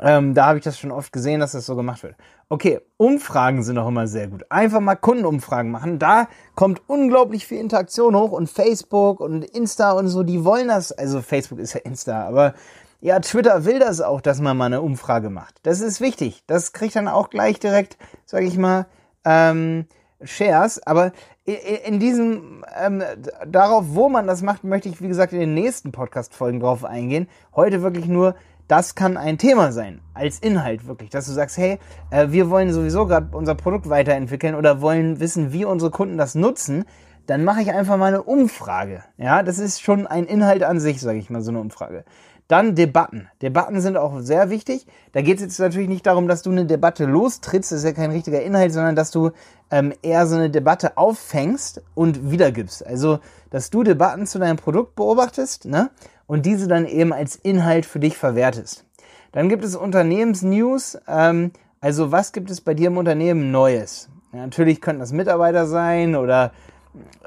Ähm, 0.00 0.34
da 0.34 0.46
habe 0.46 0.58
ich 0.58 0.64
das 0.64 0.78
schon 0.78 0.90
oft 0.90 1.12
gesehen, 1.12 1.40
dass 1.40 1.52
das 1.52 1.66
so 1.66 1.76
gemacht 1.76 2.02
wird. 2.02 2.16
Okay, 2.52 2.82
Umfragen 2.98 3.62
sind 3.62 3.78
auch 3.78 3.88
immer 3.88 4.06
sehr 4.06 4.28
gut. 4.28 4.44
Einfach 4.50 4.80
mal 4.80 4.94
Kundenumfragen 4.94 5.70
machen. 5.70 5.98
Da 5.98 6.28
kommt 6.54 6.82
unglaublich 6.86 7.46
viel 7.46 7.58
Interaktion 7.58 8.14
hoch 8.14 8.30
und 8.30 8.46
Facebook 8.46 9.20
und 9.20 9.42
Insta 9.42 9.92
und 9.92 10.08
so, 10.08 10.22
die 10.22 10.44
wollen 10.44 10.68
das. 10.68 10.92
Also 10.92 11.22
Facebook 11.22 11.60
ist 11.60 11.72
ja 11.72 11.80
Insta, 11.80 12.26
aber 12.26 12.52
ja, 13.00 13.18
Twitter 13.20 13.64
will 13.64 13.78
das 13.78 14.02
auch, 14.02 14.20
dass 14.20 14.42
man 14.42 14.58
mal 14.58 14.66
eine 14.66 14.82
Umfrage 14.82 15.30
macht. 15.30 15.60
Das 15.62 15.80
ist 15.80 16.02
wichtig. 16.02 16.44
Das 16.46 16.74
kriegt 16.74 16.94
dann 16.94 17.08
auch 17.08 17.30
gleich 17.30 17.58
direkt, 17.58 17.96
sag 18.26 18.42
ich 18.42 18.58
mal, 18.58 18.84
ähm, 19.24 19.86
Shares. 20.22 20.86
Aber 20.86 21.12
in 21.46 22.00
diesem, 22.00 22.66
ähm, 22.78 23.02
darauf, 23.46 23.86
wo 23.88 24.10
man 24.10 24.26
das 24.26 24.42
macht, 24.42 24.62
möchte 24.62 24.90
ich, 24.90 25.00
wie 25.00 25.08
gesagt, 25.08 25.32
in 25.32 25.40
den 25.40 25.54
nächsten 25.54 25.90
Podcast-Folgen 25.90 26.60
drauf 26.60 26.84
eingehen. 26.84 27.28
Heute 27.56 27.80
wirklich 27.80 28.08
nur, 28.08 28.34
das 28.72 28.94
kann 28.94 29.18
ein 29.18 29.36
Thema 29.36 29.70
sein, 29.70 30.00
als 30.14 30.38
Inhalt 30.38 30.86
wirklich, 30.86 31.10
dass 31.10 31.26
du 31.26 31.32
sagst, 31.32 31.58
hey, 31.58 31.78
äh, 32.08 32.28
wir 32.30 32.48
wollen 32.48 32.72
sowieso 32.72 33.04
gerade 33.04 33.36
unser 33.36 33.54
Produkt 33.54 33.90
weiterentwickeln 33.90 34.54
oder 34.54 34.80
wollen 34.80 35.20
wissen, 35.20 35.52
wie 35.52 35.66
unsere 35.66 35.90
Kunden 35.90 36.16
das 36.16 36.34
nutzen, 36.34 36.86
dann 37.26 37.44
mache 37.44 37.60
ich 37.60 37.70
einfach 37.70 37.98
mal 37.98 38.06
eine 38.06 38.22
Umfrage. 38.22 39.04
Ja, 39.18 39.42
das 39.42 39.58
ist 39.58 39.82
schon 39.82 40.06
ein 40.06 40.24
Inhalt 40.24 40.62
an 40.62 40.80
sich, 40.80 41.02
sage 41.02 41.18
ich 41.18 41.28
mal, 41.28 41.42
so 41.42 41.50
eine 41.50 41.60
Umfrage. 41.60 42.06
Dann 42.48 42.74
Debatten. 42.74 43.28
Debatten 43.42 43.82
sind 43.82 43.98
auch 43.98 44.20
sehr 44.20 44.48
wichtig. 44.48 44.86
Da 45.12 45.20
geht 45.20 45.36
es 45.36 45.42
jetzt 45.42 45.60
natürlich 45.60 45.88
nicht 45.88 46.06
darum, 46.06 46.26
dass 46.26 46.40
du 46.40 46.50
eine 46.50 46.64
Debatte 46.64 47.04
lostrittst, 47.04 47.72
das 47.72 47.80
ist 47.80 47.84
ja 47.84 47.92
kein 47.92 48.10
richtiger 48.10 48.40
Inhalt, 48.40 48.72
sondern 48.72 48.96
dass 48.96 49.10
du 49.10 49.32
ähm, 49.70 49.92
eher 50.00 50.26
so 50.26 50.36
eine 50.36 50.48
Debatte 50.48 50.96
auffängst 50.96 51.82
und 51.94 52.30
wiedergibst. 52.30 52.86
Also, 52.86 53.18
dass 53.50 53.68
du 53.68 53.82
Debatten 53.82 54.26
zu 54.26 54.38
deinem 54.38 54.56
Produkt 54.56 54.96
beobachtest 54.96 55.66
ne? 55.66 55.90
Und 56.32 56.46
diese 56.46 56.66
dann 56.66 56.86
eben 56.86 57.12
als 57.12 57.36
Inhalt 57.36 57.84
für 57.84 58.00
dich 58.00 58.16
verwertest. 58.16 58.86
Dann 59.32 59.50
gibt 59.50 59.64
es 59.64 59.76
Unternehmensnews. 59.76 60.98
Ähm, 61.06 61.50
also, 61.82 62.10
was 62.10 62.32
gibt 62.32 62.50
es 62.50 62.62
bei 62.62 62.72
dir 62.72 62.86
im 62.86 62.96
Unternehmen 62.96 63.50
Neues? 63.50 64.08
Ja, 64.32 64.38
natürlich 64.38 64.80
könnten 64.80 65.00
das 65.00 65.12
Mitarbeiter 65.12 65.66
sein 65.66 66.16
oder 66.16 66.52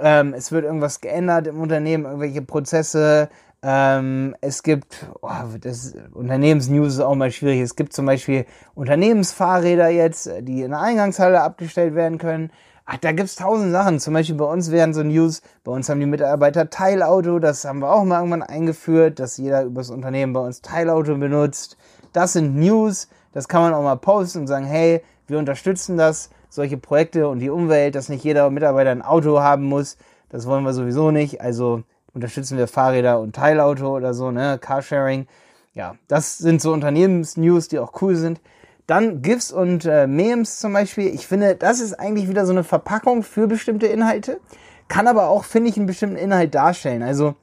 ähm, 0.01 0.33
es 0.33 0.51
wird 0.51 0.65
irgendwas 0.65 1.01
geändert 1.01 1.45
im 1.45 1.61
Unternehmen, 1.61 2.05
irgendwelche 2.05 2.41
Prozesse, 2.41 3.29
Ähm, 3.67 4.35
es 4.41 4.61
gibt, 4.61 5.07
oh, 5.21 5.29
das 5.59 5.95
Unternehmensnews 6.13 6.93
ist 6.93 6.99
auch 6.99 7.15
mal 7.15 7.31
schwierig. 7.31 7.61
Es 7.61 7.75
gibt 7.75 7.93
zum 7.93 8.05
Beispiel 8.05 8.45
Unternehmensfahrräder 8.75 9.89
jetzt, 9.89 10.29
die 10.41 10.61
in 10.61 10.69
der 10.69 10.81
Eingangshalle 10.81 11.41
abgestellt 11.41 11.95
werden 11.95 12.19
können. 12.19 12.51
Ach, 12.87 12.97
da 12.97 13.11
gibt's 13.13 13.35
tausend 13.35 13.71
Sachen. 13.71 13.99
Zum 13.99 14.13
Beispiel 14.13 14.35
bei 14.35 14.45
uns 14.45 14.71
werden 14.71 14.93
so 14.93 15.01
News, 15.01 15.41
bei 15.63 15.71
uns 15.71 15.89
haben 15.89 15.99
die 15.99 16.05
Mitarbeiter 16.05 16.69
Teilauto, 16.69 17.39
das 17.39 17.65
haben 17.65 17.79
wir 17.79 17.91
auch 17.91 18.03
mal 18.03 18.19
irgendwann 18.19 18.43
eingeführt, 18.43 19.19
dass 19.19 19.37
jeder 19.37 19.63
übers 19.63 19.89
Unternehmen 19.89 20.33
bei 20.33 20.41
uns 20.41 20.61
Teilauto 20.61 21.17
benutzt. 21.17 21.77
Das 22.13 22.33
sind 22.33 22.55
News, 22.55 23.07
das 23.33 23.47
kann 23.47 23.63
man 23.63 23.73
auch 23.73 23.81
mal 23.81 23.95
posten 23.95 24.41
und 24.41 24.47
sagen, 24.47 24.65
hey, 24.65 25.03
wir 25.25 25.39
unterstützen 25.39 25.97
das, 25.97 26.29
solche 26.49 26.77
Projekte 26.77 27.27
und 27.27 27.39
die 27.39 27.49
Umwelt, 27.49 27.95
dass 27.95 28.07
nicht 28.07 28.23
jeder 28.23 28.49
Mitarbeiter 28.51 28.91
ein 28.91 29.01
Auto 29.01 29.39
haben 29.39 29.63
muss. 29.63 29.97
Das 30.29 30.45
wollen 30.45 30.63
wir 30.63 30.73
sowieso 30.73 31.09
nicht. 31.09 31.41
Also 31.41 31.81
unterstützen 32.13 32.57
wir 32.57 32.67
Fahrräder 32.67 33.19
und 33.19 33.35
Teilauto 33.35 33.95
oder 33.95 34.13
so, 34.13 34.29
ne? 34.29 34.59
Carsharing. 34.59 35.27
Ja, 35.73 35.95
das 36.07 36.37
sind 36.37 36.61
so 36.61 36.71
Unternehmensnews, 36.71 37.67
die 37.67 37.79
auch 37.79 38.01
cool 38.01 38.15
sind. 38.15 38.39
Dann 38.87 39.21
GIFs 39.21 39.51
und 39.51 39.85
äh, 39.85 40.07
Memes 40.07 40.59
zum 40.59 40.73
Beispiel. 40.73 41.13
Ich 41.13 41.25
finde, 41.27 41.55
das 41.55 41.79
ist 41.79 41.93
eigentlich 41.93 42.29
wieder 42.29 42.45
so 42.45 42.51
eine 42.51 42.63
Verpackung 42.63 43.23
für 43.23 43.47
bestimmte 43.47 43.87
Inhalte. 43.87 44.39
Kann 44.87 45.07
aber 45.07 45.29
auch, 45.29 45.43
finde 45.43 45.69
ich, 45.69 45.77
einen 45.77 45.87
bestimmten 45.87 46.17
Inhalt 46.17 46.53
darstellen. 46.53 47.01
Also, 47.01 47.35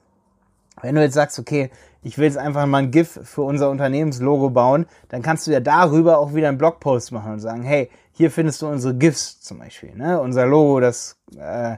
wenn 0.81 0.95
du 0.95 1.03
jetzt 1.03 1.15
sagst, 1.15 1.39
okay, 1.39 1.71
ich 2.03 2.19
will 2.19 2.25
jetzt 2.25 2.39
einfach 2.39 2.67
mal 2.67 2.79
ein 2.79 2.91
GIF 2.91 3.21
für 3.25 3.43
unser 3.43 3.71
Unternehmenslogo 3.71 4.51
bauen, 4.51 4.87
dann 5.09 5.23
kannst 5.23 5.47
du 5.47 5.51
ja 5.51 5.61
darüber 5.61 6.19
auch 6.19 6.35
wieder 6.35 6.49
einen 6.49 6.59
Blogpost 6.59 7.13
machen 7.13 7.33
und 7.33 7.41
sagen, 7.41 7.63
hey, 7.63 7.91
hier 8.13 8.31
findest 8.31 8.63
du 8.63 8.69
unsere 8.69 8.95
GIFs 8.95 9.41
zum 9.41 9.59
Beispiel, 9.59 9.95
ne? 9.95 10.21
Unser 10.21 10.47
Logo, 10.47 10.81
das 10.81 11.17
äh, 11.39 11.77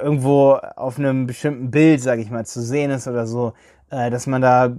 irgendwo 0.00 0.52
auf 0.76 0.98
einem 0.98 1.26
bestimmten 1.26 1.70
Bild, 1.70 2.00
sag 2.00 2.18
ich 2.18 2.30
mal, 2.30 2.46
zu 2.46 2.62
sehen 2.62 2.90
ist 2.90 3.08
oder 3.08 3.26
so, 3.26 3.52
äh, 3.92 4.10
dass 4.10 4.26
man 4.26 4.40
da 4.40 4.72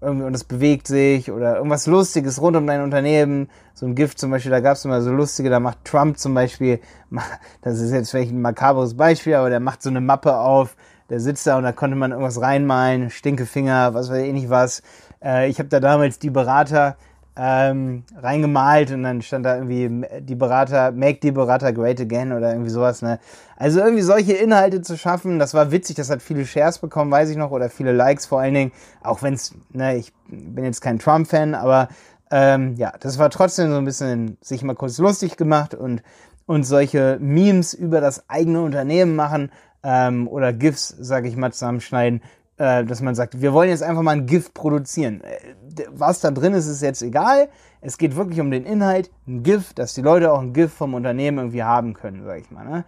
irgendwie 0.00 0.26
und 0.26 0.34
es 0.34 0.44
bewegt 0.44 0.88
sich 0.88 1.30
oder 1.30 1.56
irgendwas 1.56 1.86
Lustiges 1.86 2.40
rund 2.42 2.56
um 2.56 2.66
dein 2.66 2.82
Unternehmen. 2.82 3.48
So 3.74 3.86
ein 3.86 3.94
Gift 3.94 4.18
zum 4.18 4.30
Beispiel, 4.30 4.50
da 4.50 4.60
gab 4.60 4.76
es 4.76 4.84
immer 4.84 5.00
so 5.00 5.12
lustige, 5.12 5.48
da 5.48 5.60
macht 5.60 5.84
Trump 5.84 6.18
zum 6.18 6.34
Beispiel, 6.34 6.80
das 7.62 7.80
ist 7.80 7.92
jetzt 7.92 8.10
vielleicht 8.10 8.32
ein 8.32 8.42
makabres 8.42 8.96
Beispiel, 8.96 9.34
aber 9.34 9.50
der 9.50 9.60
macht 9.60 9.82
so 9.82 9.88
eine 9.88 10.00
Mappe 10.00 10.36
auf, 10.36 10.76
der 11.08 11.20
sitzt 11.20 11.46
da 11.46 11.56
und 11.56 11.62
da 11.62 11.72
konnte 11.72 11.96
man 11.96 12.10
irgendwas 12.10 12.40
reinmalen, 12.40 13.10
Stinkefinger, 13.10 13.94
was 13.94 14.10
weiß 14.10 14.24
ich 14.24 14.32
nicht 14.32 14.50
was. 14.50 14.82
Äh, 15.22 15.48
ich 15.48 15.60
habe 15.60 15.68
da 15.68 15.78
damals 15.78 16.18
die 16.18 16.30
Berater 16.30 16.96
ähm, 17.36 18.04
reingemalt 18.16 18.90
und 18.92 19.02
dann 19.02 19.20
stand 19.20 19.44
da 19.44 19.56
irgendwie 19.56 20.06
die 20.20 20.34
Berater, 20.34 20.90
make 20.92 21.20
die 21.20 21.32
Berater 21.32 21.72
great 21.72 22.00
again 22.00 22.32
oder 22.32 22.50
irgendwie 22.50 22.70
sowas, 22.70 23.02
ne? 23.02 23.18
Also 23.56 23.80
irgendwie 23.80 24.02
solche 24.02 24.32
Inhalte 24.32 24.80
zu 24.80 24.96
schaffen, 24.96 25.38
das 25.38 25.52
war 25.52 25.70
witzig, 25.70 25.96
das 25.96 26.10
hat 26.10 26.22
viele 26.22 26.46
Shares 26.46 26.78
bekommen, 26.78 27.10
weiß 27.10 27.30
ich 27.30 27.36
noch, 27.36 27.50
oder 27.50 27.68
viele 27.68 27.92
Likes 27.92 28.26
vor 28.26 28.40
allen 28.40 28.54
Dingen, 28.54 28.72
auch 29.02 29.22
wenn's, 29.22 29.54
ne, 29.72 29.96
ich 29.96 30.12
bin 30.28 30.64
jetzt 30.64 30.80
kein 30.80 30.98
Trump-Fan, 30.98 31.54
aber 31.54 31.88
ähm, 32.30 32.74
ja, 32.76 32.92
das 33.00 33.18
war 33.18 33.30
trotzdem 33.30 33.70
so 33.70 33.76
ein 33.76 33.84
bisschen 33.84 34.38
sich 34.40 34.62
mal 34.62 34.74
kurz 34.74 34.98
lustig 34.98 35.36
gemacht 35.36 35.74
und, 35.74 36.02
und 36.46 36.64
solche 36.64 37.18
Memes 37.20 37.74
über 37.74 38.00
das 38.00 38.28
eigene 38.28 38.62
Unternehmen 38.62 39.14
machen 39.14 39.50
ähm, 39.82 40.26
oder 40.26 40.52
GIFs, 40.52 40.88
sage 40.88 41.28
ich 41.28 41.36
mal, 41.36 41.52
zusammenschneiden, 41.52 42.22
äh, 42.58 42.84
dass 42.84 43.00
man 43.00 43.14
sagt, 43.14 43.40
wir 43.40 43.52
wollen 43.52 43.68
jetzt 43.68 43.82
einfach 43.82 44.02
mal 44.02 44.12
ein 44.12 44.26
GIF 44.26 44.54
produzieren. 44.54 45.22
Äh, 45.22 45.84
was 45.90 46.20
da 46.20 46.30
drin 46.30 46.54
ist, 46.54 46.66
ist 46.66 46.82
jetzt 46.82 47.02
egal. 47.02 47.48
Es 47.80 47.98
geht 47.98 48.16
wirklich 48.16 48.40
um 48.40 48.50
den 48.50 48.64
Inhalt, 48.64 49.10
ein 49.26 49.42
GIF, 49.42 49.74
dass 49.74 49.94
die 49.94 50.02
Leute 50.02 50.32
auch 50.32 50.40
ein 50.40 50.52
GIF 50.52 50.72
vom 50.72 50.94
Unternehmen 50.94 51.38
irgendwie 51.38 51.62
haben 51.62 51.94
können, 51.94 52.24
sag 52.24 52.40
ich 52.40 52.50
mal. 52.50 52.64
Ne? 52.64 52.84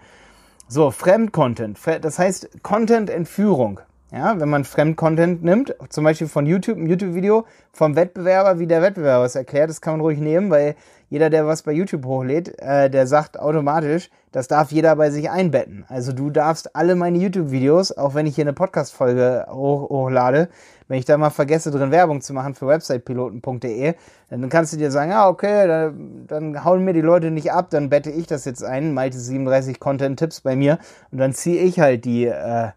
So, 0.69 0.91
Fremdcontent. 0.91 1.79
Das 2.03 2.19
heißt 2.19 2.63
Content-Entführung. 2.63 3.81
Ja, 4.11 4.41
wenn 4.41 4.49
man 4.49 4.65
Fremdcontent 4.65 5.45
nimmt, 5.45 5.75
zum 5.91 6.05
Beispiel 6.05 6.29
von 6.29 6.47
YouTube, 6.47 6.79
ein 6.79 6.87
YouTube-Video 6.87 7.45
vom 7.73 7.95
Wettbewerber, 7.95 8.59
wie 8.59 8.67
der 8.67 8.81
Wettbewerber 8.81 9.27
es 9.27 9.35
erklärt, 9.35 9.69
das 9.69 9.83
kann 9.83 9.95
man 9.95 10.01
ruhig 10.01 10.19
nehmen, 10.19 10.51
weil 10.51 10.77
jeder, 11.09 11.31
der 11.31 11.47
was 11.47 11.63
bei 11.63 11.73
YouTube 11.73 12.05
hochlädt, 12.05 12.59
äh, 12.59 12.91
der 12.91 13.07
sagt 13.07 13.39
automatisch, 13.39 14.11
das 14.33 14.47
darf 14.47 14.71
jeder 14.73 14.95
bei 14.97 15.11
sich 15.11 15.31
einbetten. 15.31 15.85
Also 15.89 16.13
du 16.13 16.31
darfst 16.31 16.77
alle 16.77 16.95
meine 16.95 17.19
YouTube-Videos, 17.19 17.97
auch 17.97 18.15
wenn 18.15 18.27
ich 18.27 18.35
hier 18.35 18.45
eine 18.45 18.53
Podcast-Folge 18.53 19.47
hoch, 19.51 19.89
hochlade, 19.89 20.49
wenn 20.87 20.99
ich 20.99 21.05
da 21.05 21.17
mal 21.17 21.31
vergesse, 21.31 21.71
drin 21.71 21.91
Werbung 21.91 22.21
zu 22.21 22.33
machen 22.35 22.55
für 22.55 22.67
websitepiloten.de, 22.67 23.95
dann 24.31 24.49
kannst 24.49 24.73
du 24.73 24.77
dir 24.77 24.91
sagen, 24.91 25.11
ja, 25.11 25.29
okay, 25.29 25.67
dann, 25.67 26.27
dann 26.27 26.65
hauen 26.65 26.85
mir 26.85 26.93
die 26.93 27.01
Leute 27.01 27.31
nicht 27.31 27.53
ab, 27.53 27.69
dann 27.71 27.89
bette 27.89 28.11
ich 28.11 28.27
das 28.27 28.45
jetzt 28.45 28.63
ein, 28.63 28.93
Malte 28.93 29.19
37 29.19 29.81
Content-Tipps 29.81 30.43
bei 30.43 30.57
mir 30.57 30.79
und 31.11 31.19
dann 31.19 31.33
ziehe 31.33 31.63
ich 31.63 31.81
halt 31.81 32.05
die, 32.05 32.27
äh, 32.27 32.69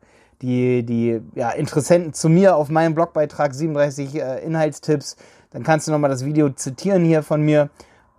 die, 0.41 0.84
die 0.84 1.22
ja, 1.36 1.52
Interessenten 1.52 2.13
zu 2.13 2.30
mir 2.30 2.56
auf 2.56 2.70
meinem 2.70 2.96
Blogbeitrag 2.96 3.54
37 3.54 4.15
äh, 4.15 4.39
Inhaltstipps. 4.46 5.15
Dann 5.52 5.63
kannst 5.63 5.88
du 5.88 5.91
nochmal 5.91 6.10
das 6.10 6.26
Video 6.26 6.50
zitieren 6.50 7.04
hier 7.04 7.24
von 7.24 7.41
mir. 7.41 7.70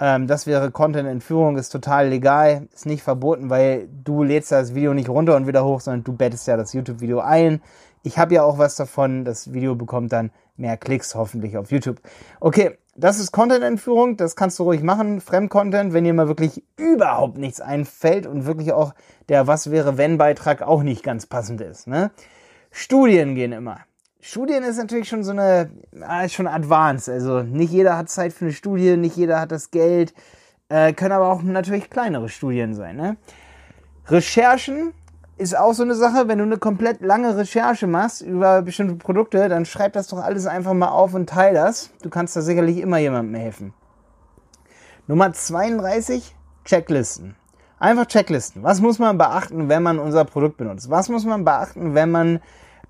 Ähm, 0.02 0.26
das 0.26 0.48
wäre 0.48 0.72
Content-Entführung, 0.72 1.56
ist 1.56 1.68
total 1.68 2.08
legal, 2.08 2.66
ist 2.74 2.86
nicht 2.86 3.04
verboten, 3.04 3.50
weil 3.50 3.88
du 4.02 4.24
lädst 4.24 4.50
das 4.50 4.74
Video 4.74 4.94
nicht 4.94 5.08
runter 5.08 5.36
und 5.36 5.46
wieder 5.46 5.64
hoch, 5.64 5.80
sondern 5.80 6.02
du 6.02 6.12
bettest 6.12 6.48
ja 6.48 6.56
das 6.56 6.72
YouTube-Video 6.72 7.20
ein. 7.20 7.62
Ich 8.02 8.18
habe 8.18 8.34
ja 8.34 8.42
auch 8.42 8.58
was 8.58 8.74
davon. 8.74 9.24
Das 9.24 9.52
Video 9.52 9.76
bekommt 9.76 10.12
dann 10.12 10.32
mehr 10.56 10.76
Klicks 10.76 11.14
hoffentlich 11.14 11.56
auf 11.56 11.70
YouTube. 11.70 12.00
Okay, 12.40 12.76
das 12.96 13.20
ist 13.20 13.30
Content-Entführung. 13.30 14.16
Das 14.16 14.34
kannst 14.34 14.58
du 14.58 14.64
ruhig 14.64 14.82
machen. 14.82 15.20
Fremdcontent, 15.20 15.92
wenn 15.92 16.02
dir 16.02 16.14
mal 16.14 16.26
wirklich 16.26 16.64
überhaupt 16.76 17.38
nichts 17.38 17.60
einfällt 17.60 18.26
und 18.26 18.44
wirklich 18.44 18.72
auch 18.72 18.94
der 19.28 19.46
Was 19.46 19.70
wäre 19.70 19.98
wenn 19.98 20.18
Beitrag 20.18 20.62
auch 20.62 20.82
nicht 20.82 21.04
ganz 21.04 21.26
passend 21.26 21.60
ist. 21.60 21.86
Ne? 21.86 22.10
Studien 22.72 23.36
gehen 23.36 23.52
immer. 23.52 23.78
Studien 24.24 24.62
ist 24.62 24.76
natürlich 24.76 25.08
schon 25.08 25.24
so 25.24 25.32
eine, 25.32 25.68
ist 26.24 26.34
schon 26.34 26.46
advanced. 26.46 27.08
Also 27.08 27.42
nicht 27.42 27.72
jeder 27.72 27.98
hat 27.98 28.08
Zeit 28.08 28.32
für 28.32 28.44
eine 28.44 28.54
Studie, 28.54 28.96
nicht 28.96 29.16
jeder 29.16 29.40
hat 29.40 29.50
das 29.50 29.72
Geld. 29.72 30.14
Äh, 30.68 30.92
können 30.92 31.10
aber 31.10 31.26
auch 31.26 31.42
natürlich 31.42 31.90
kleinere 31.90 32.28
Studien 32.28 32.72
sein. 32.72 32.96
Ne? 32.96 33.16
Recherchen 34.06 34.94
ist 35.38 35.58
auch 35.58 35.72
so 35.72 35.82
eine 35.82 35.96
Sache, 35.96 36.28
wenn 36.28 36.38
du 36.38 36.44
eine 36.44 36.58
komplett 36.58 37.00
lange 37.00 37.36
Recherche 37.36 37.88
machst 37.88 38.22
über 38.22 38.62
bestimmte 38.62 38.94
Produkte, 38.94 39.48
dann 39.48 39.64
schreib 39.64 39.94
das 39.94 40.06
doch 40.06 40.18
alles 40.18 40.46
einfach 40.46 40.72
mal 40.72 40.90
auf 40.90 41.14
und 41.14 41.28
teil 41.28 41.54
das. 41.54 41.90
Du 42.02 42.08
kannst 42.08 42.36
da 42.36 42.42
sicherlich 42.42 42.78
immer 42.78 42.98
jemandem 42.98 43.34
helfen. 43.34 43.74
Nummer 45.08 45.32
32, 45.32 46.36
Checklisten. 46.64 47.34
Einfach 47.80 48.06
Checklisten. 48.06 48.62
Was 48.62 48.80
muss 48.80 49.00
man 49.00 49.18
beachten, 49.18 49.68
wenn 49.68 49.82
man 49.82 49.98
unser 49.98 50.24
Produkt 50.24 50.58
benutzt? 50.58 50.90
Was 50.90 51.08
muss 51.08 51.24
man 51.24 51.44
beachten, 51.44 51.96
wenn 51.96 52.12
man, 52.12 52.40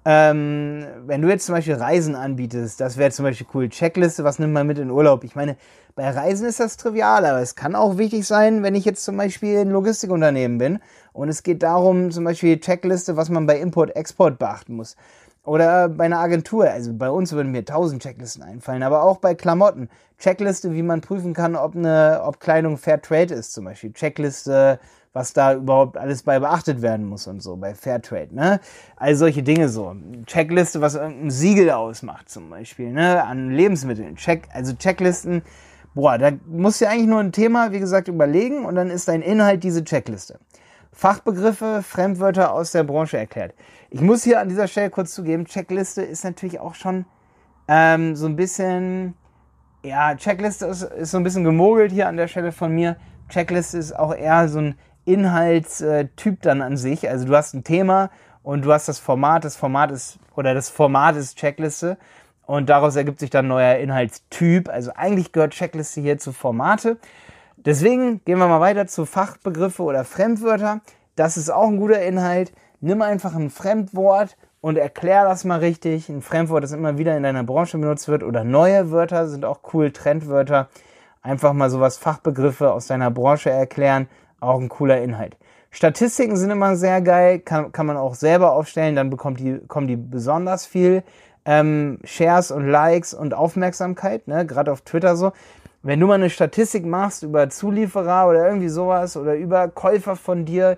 ähm, 0.05 0.85
wenn 1.07 1.23
du 1.23 1.29
jetzt 1.29 1.47
zum 1.47 1.55
Beispiel 1.55 1.75
Reisen 1.75 2.15
anbietest? 2.15 2.81
Das 2.81 2.97
wäre 2.97 3.11
zum 3.11 3.25
Beispiel 3.25 3.47
cool. 3.55 3.69
Checkliste, 3.69 4.25
was 4.25 4.39
nimmt 4.39 4.53
man 4.53 4.67
mit 4.67 4.79
in 4.79 4.91
Urlaub? 4.91 5.23
Ich 5.25 5.37
meine, 5.37 5.57
bei 5.95 6.11
Reisen 6.11 6.47
ist 6.47 6.59
das 6.59 6.77
trivial, 6.77 7.25
aber 7.25 7.41
es 7.41 7.55
kann 7.55 7.75
auch 7.75 7.99
wichtig 7.99 8.27
sein, 8.27 8.63
wenn 8.63 8.75
ich 8.75 8.85
jetzt 8.85 9.05
zum 9.05 9.17
Beispiel 9.17 9.59
ein 9.59 9.71
Logistikunternehmen 9.71 10.59
bin 10.59 10.79
und 11.13 11.29
es 11.29 11.43
geht 11.43 11.63
darum, 11.63 12.11
zum 12.11 12.25
Beispiel 12.25 12.59
Checkliste, 12.59 13.17
was 13.17 13.29
man 13.29 13.47
bei 13.47 13.59
Import-Export 13.61 14.39
beachten 14.39 14.75
muss. 14.75 14.97
Oder 15.45 15.89
bei 15.89 16.05
einer 16.05 16.21
Agentur, 16.21 16.71
also 16.71 16.93
bei 16.95 17.11
uns 17.11 17.33
würden 17.33 17.51
mir 17.51 17.65
tausend 17.65 18.03
Checklisten 18.03 18.45
einfallen, 18.45 18.85
aber 18.85 19.03
auch 19.03 19.19
bei 19.19 19.35
Klamotten. 19.35 19.89
Checkliste, 20.19 20.73
wie 20.73 20.83
man 20.83 21.01
prüfen 21.01 21.35
kann, 21.35 21.57
ob 21.57 21.75
eine, 21.75 22.23
ob 22.25 22.39
Kleidung 22.39 22.79
Fair 22.79 23.03
Trade 23.03 23.35
ist, 23.35 23.53
zum 23.53 23.65
Beispiel. 23.65 23.93
Checkliste, 23.93 24.79
was 25.13 25.33
da 25.33 25.55
überhaupt 25.55 25.97
alles 25.99 26.23
bei 26.23 26.39
beachtet 26.39 26.81
werden 26.81 27.07
muss 27.07 27.27
und 27.27 27.43
so, 27.43 27.57
bei 27.57 27.75
Fairtrade, 27.75 28.35
ne? 28.35 28.61
All 28.97 29.15
solche 29.15 29.43
Dinge 29.43 29.69
so. 29.69 29.95
Checkliste, 30.27 30.81
was 30.81 30.95
irgendein 30.95 31.31
Siegel 31.31 31.71
ausmacht, 31.71 32.31
zum 32.31 32.49
Beispiel, 32.49 32.93
ne? 32.93 33.23
An 33.23 33.51
Lebensmitteln. 33.51 34.17
Check, 34.17 34.49
also 34.53 34.73
Checklisten, 34.75 35.43
boah, 35.95 36.17
da 36.17 36.31
musst 36.47 36.81
du 36.81 36.89
eigentlich 36.89 37.09
nur 37.09 37.21
ein 37.21 37.33
Thema, 37.33 37.73
wie 37.73 37.81
gesagt, 37.81 38.09
überlegen 38.09 38.65
und 38.65 38.75
dann 38.75 38.91
ist 38.91 39.09
dein 39.09 39.23
Inhalt 39.23 39.63
diese 39.65 39.85
Checkliste. 39.85 40.39
Fachbegriffe, 40.93 41.83
Fremdwörter 41.83 42.53
aus 42.53 42.73
der 42.73 42.85
Branche 42.85 43.19
erklärt. 43.19 43.55
Ich 43.91 44.01
muss 44.01 44.25
hier 44.25 44.41
an 44.41 44.49
dieser 44.49 44.69
Stelle 44.69 44.91
kurz 44.91 45.15
zugeben, 45.15 45.45
Checkliste 45.45 46.03
ist 46.03 46.25
natürlich 46.25 46.61
auch 46.61 46.75
schon 46.75 47.05
ähm, 47.69 48.17
so 48.17 48.27
ein 48.27 48.37
bisschen, 48.37 49.15
ja, 49.85 50.15
Checkliste 50.15 50.67
ist, 50.67 50.83
ist 50.83 51.11
so 51.11 51.19
ein 51.19 51.23
bisschen 51.23 51.45
gemogelt 51.45 51.93
hier 51.93 52.09
an 52.09 52.17
der 52.17 52.29
Stelle 52.29 52.53
von 52.53 52.75
mir. 52.75 52.97
Checkliste 53.29 53.79
ist 53.79 53.99
auch 53.99 54.15
eher 54.15 54.49
so 54.49 54.59
ein 54.59 54.75
Inhaltstyp 55.05 56.43
dann 56.43 56.63
an 56.63 56.77
sich. 56.77 57.09
Also 57.09 57.27
du 57.27 57.37
hast 57.37 57.55
ein 57.55 57.65
Thema 57.65 58.11
und 58.43 58.65
du 58.65 58.73
hast 58.73 58.89
das 58.89 58.99
Format, 58.99 59.45
das 59.45 59.57
Format 59.57 59.91
ist, 59.91 60.19
oder 60.35 60.55
das 60.55 60.69
Format 60.69 61.17
ist 61.17 61.39
Checkliste 61.39 61.97
und 62.47 62.69
daraus 62.69 62.97
ergibt 62.97 63.21
sich 63.21 63.31
dann 63.31 63.49
neuer 63.49 63.77
Inhaltstyp. 63.77 64.69
Also 64.69 64.93
eigentlich 64.95 65.33
gehört 65.33 65.53
Checkliste 65.53 66.01
hier 66.01 66.19
zu 66.19 66.33
Formate. 66.33 66.99
Deswegen 67.57 68.25
gehen 68.25 68.39
wir 68.39 68.49
mal 68.49 68.61
weiter 68.61 68.87
zu 68.87 69.07
Fachbegriffe 69.07 69.83
oder 69.83 70.05
Fremdwörter. 70.05 70.81
Das 71.15 71.37
ist 71.37 71.51
auch 71.51 71.69
ein 71.69 71.77
guter 71.77 72.03
Inhalt. 72.03 72.53
Nimm 72.81 73.03
einfach 73.03 73.35
ein 73.35 73.51
Fremdwort 73.51 74.37
und 74.61 74.77
erklär 74.77 75.25
das 75.25 75.45
mal 75.45 75.61
richtig. 75.61 76.09
Ein 76.09 76.23
Fremdwort, 76.23 76.65
das 76.65 76.73
immer 76.73 76.99
wieder 76.99 77.17
in 77.17 77.23
deiner 77.23 77.45
Branche 77.45 77.79
benutzt 77.79 78.09
wird 78.09 78.25
oder 78.25 78.43
neue 78.43 78.91
Wörter 78.91 79.29
sind 79.29 79.45
auch 79.45 79.61
cool, 79.73 79.93
Trendwörter. 79.93 80.69
Einfach 81.21 81.53
mal 81.53 81.71
sowas 81.71 81.99
Fachbegriffe 81.99 82.73
aus 82.73 82.89
deiner 82.89 83.13
Branche 83.13 83.51
erklären. 83.51 84.09
Auch 84.43 84.61
ein 84.61 84.69
cooler 84.69 85.01
Inhalt. 85.01 85.37
Statistiken 85.71 86.37
sind 86.37 86.51
immer 86.51 86.77
sehr 86.77 87.01
geil, 87.01 87.39
kann, 87.39 87.71
kann 87.71 87.87
man 87.87 87.97
auch 87.97 88.17
selber 88.17 88.53
aufstellen, 88.53 88.97
dann 88.97 89.09
bekommt 89.09 89.39
die, 89.39 89.61
kommen 89.69 89.87
die 89.87 89.97
besonders 89.97 90.67
viel 90.67 91.05
ähm, 91.45 92.01
Shares 92.03 92.51
und 92.51 92.67
Likes 92.67 93.15
und 93.15 93.35
Aufmerksamkeit, 93.35 94.27
ne? 94.27 94.45
gerade 94.45 94.73
auf 94.73 94.81
Twitter 94.81 95.15
so. 95.17 95.33
Wenn 95.83 96.01
du 96.01 96.09
mal 96.09 96.15
eine 96.15 96.29
Statistik 96.29 96.85
machst 96.85 97.23
über 97.23 97.51
Zulieferer 97.51 98.29
oder 98.29 98.47
irgendwie 98.47 98.69
sowas 98.69 99.17
oder 99.17 99.37
über 99.37 99.69
Käufer 99.69 100.17
von 100.17 100.45
dir, 100.45 100.77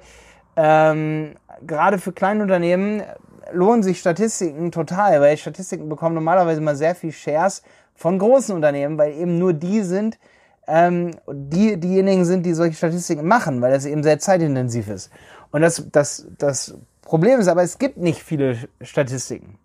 ähm, 0.57 1.35
gerade 1.67 1.99
für 1.99 2.13
kleine 2.13 2.43
Unternehmen 2.43 3.03
lohnen 3.51 3.83
sich 3.83 3.99
Statistiken 3.99 4.73
total, 4.73 5.23
weil 5.23 5.39
Statistiken 5.39 5.89
bekommen 5.89 6.15
normalerweise 6.15 6.61
mal 6.61 6.77
sehr 6.77 6.95
viel 6.95 7.13
Shares 7.13 7.63
von 7.95 8.19
großen 8.19 8.55
Unternehmen, 8.55 8.99
weil 8.99 9.15
eben 9.15 9.39
nur 9.39 9.55
die 9.55 9.81
sind, 9.81 10.19
ähm, 10.67 11.13
die 11.31 11.79
diejenigen 11.79 12.25
sind, 12.25 12.45
die 12.45 12.55
solche 12.55 12.77
Statistiken 12.77 13.27
machen, 13.27 13.61
weil 13.61 13.73
das 13.73 13.85
eben 13.85 14.03
sehr 14.03 14.19
zeitintensiv 14.19 14.89
ist. 14.89 15.11
Und 15.51 15.61
das, 15.61 15.87
das, 15.93 16.27
das 16.39 16.77
Problem 17.03 17.41
ist 17.41 17.49
aber, 17.49 17.63
es 17.63 17.79
gibt 17.79 17.97
nicht 17.97 18.23
viele 18.23 18.57
Statistiken. 18.81 19.59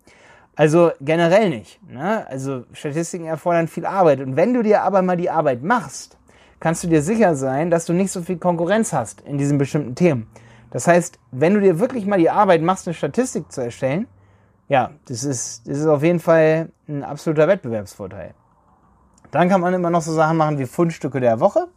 Also 0.56 0.92
generell 1.00 1.48
nicht. 1.48 1.80
Ne? 1.90 2.26
Also 2.28 2.64
Statistiken 2.72 3.26
erfordern 3.26 3.66
viel 3.66 3.86
Arbeit. 3.86 4.20
Und 4.20 4.36
wenn 4.36 4.52
du 4.52 4.62
dir 4.62 4.82
aber 4.82 5.02
mal 5.02 5.16
die 5.16 5.30
Arbeit 5.30 5.62
machst, 5.62 6.18
kannst 6.60 6.84
du 6.84 6.88
dir 6.88 7.02
sicher 7.02 7.34
sein, 7.34 7.70
dass 7.70 7.86
du 7.86 7.92
nicht 7.92 8.12
so 8.12 8.22
viel 8.22 8.36
Konkurrenz 8.36 8.92
hast 8.92 9.22
in 9.22 9.38
diesen 9.38 9.58
bestimmten 9.58 9.94
Themen. 9.94 10.26
Das 10.70 10.86
heißt, 10.86 11.18
wenn 11.32 11.54
du 11.54 11.60
dir 11.60 11.80
wirklich 11.80 12.06
mal 12.06 12.18
die 12.18 12.30
Arbeit 12.30 12.62
machst, 12.62 12.86
eine 12.86 12.94
Statistik 12.94 13.50
zu 13.50 13.62
erstellen, 13.62 14.06
ja, 14.68 14.92
das 15.06 15.24
ist, 15.24 15.66
das 15.66 15.78
ist 15.78 15.86
auf 15.86 16.02
jeden 16.02 16.20
Fall 16.20 16.68
ein 16.88 17.02
absoluter 17.02 17.48
Wettbewerbsvorteil. 17.48 18.34
Dann 19.30 19.48
kann 19.48 19.60
man 19.60 19.74
immer 19.74 19.90
noch 19.90 20.02
so 20.02 20.12
Sachen 20.12 20.36
machen 20.36 20.58
wie 20.58 20.66
Fundstücke 20.66 21.20
der 21.20 21.40
Woche, 21.40 21.68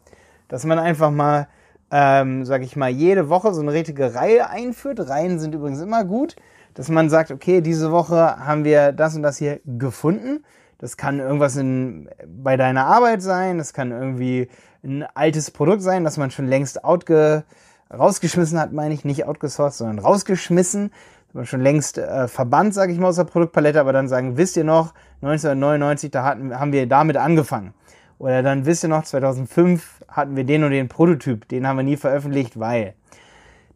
dass 0.47 0.65
man 0.65 0.79
einfach 0.79 1.11
mal, 1.11 1.47
ähm, 1.91 2.45
sag 2.45 2.63
ich 2.63 2.75
mal, 2.75 2.89
jede 2.89 3.29
Woche 3.29 3.53
so 3.53 3.61
eine 3.61 3.73
richtige 3.73 4.15
Reihe 4.15 4.49
einführt. 4.49 5.07
Reihen 5.07 5.39
sind 5.39 5.53
übrigens 5.53 5.79
immer 5.81 6.03
gut, 6.03 6.35
dass 6.73 6.89
man 6.89 7.09
sagt, 7.09 7.31
okay, 7.31 7.61
diese 7.61 7.91
Woche 7.91 8.37
haben 8.45 8.63
wir 8.63 8.91
das 8.91 9.15
und 9.15 9.23
das 9.23 9.37
hier 9.37 9.59
gefunden. 9.65 10.43
Das 10.79 10.97
kann 10.97 11.19
irgendwas 11.19 11.55
in, 11.55 12.09
bei 12.27 12.57
deiner 12.57 12.87
Arbeit 12.87 13.21
sein, 13.21 13.57
das 13.57 13.73
kann 13.73 13.91
irgendwie 13.91 14.49
ein 14.83 15.05
altes 15.13 15.49
Produkt 15.51 15.81
sein, 15.81 16.03
das 16.03 16.17
man 16.17 16.31
schon 16.31 16.47
längst 16.47 16.83
outge, 16.83 17.45
rausgeschmissen 17.93 18.59
hat, 18.59 18.73
meine 18.73 18.93
ich, 18.93 19.05
nicht 19.05 19.25
outgesourced, 19.25 19.77
sondern 19.77 19.99
rausgeschmissen 19.99 20.91
wir 21.33 21.45
schon 21.45 21.61
längst 21.61 21.97
äh, 21.97 22.27
verbannt, 22.27 22.73
sage 22.73 22.93
ich 22.93 22.99
mal, 22.99 23.07
aus 23.07 23.15
der 23.15 23.23
Produktpalette, 23.23 23.79
aber 23.79 23.93
dann 23.93 24.07
sagen, 24.07 24.37
wisst 24.37 24.55
ihr 24.55 24.63
noch, 24.63 24.93
1999, 25.23 26.11
da 26.11 26.23
hatten, 26.23 26.59
haben 26.59 26.73
wir 26.73 26.87
damit 26.87 27.17
angefangen. 27.17 27.73
Oder 28.19 28.43
dann 28.43 28.65
wisst 28.65 28.83
ihr 28.83 28.89
noch, 28.89 29.03
2005 29.03 30.01
hatten 30.07 30.35
wir 30.35 30.43
den 30.43 30.63
und 30.63 30.71
den 30.71 30.89
Prototyp, 30.89 31.47
den 31.47 31.67
haben 31.67 31.77
wir 31.77 31.83
nie 31.83 31.97
veröffentlicht, 31.97 32.59
weil. 32.59 32.93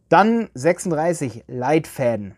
Dann 0.08 0.48
36 0.54 1.44
Leitfäden. 1.48 2.34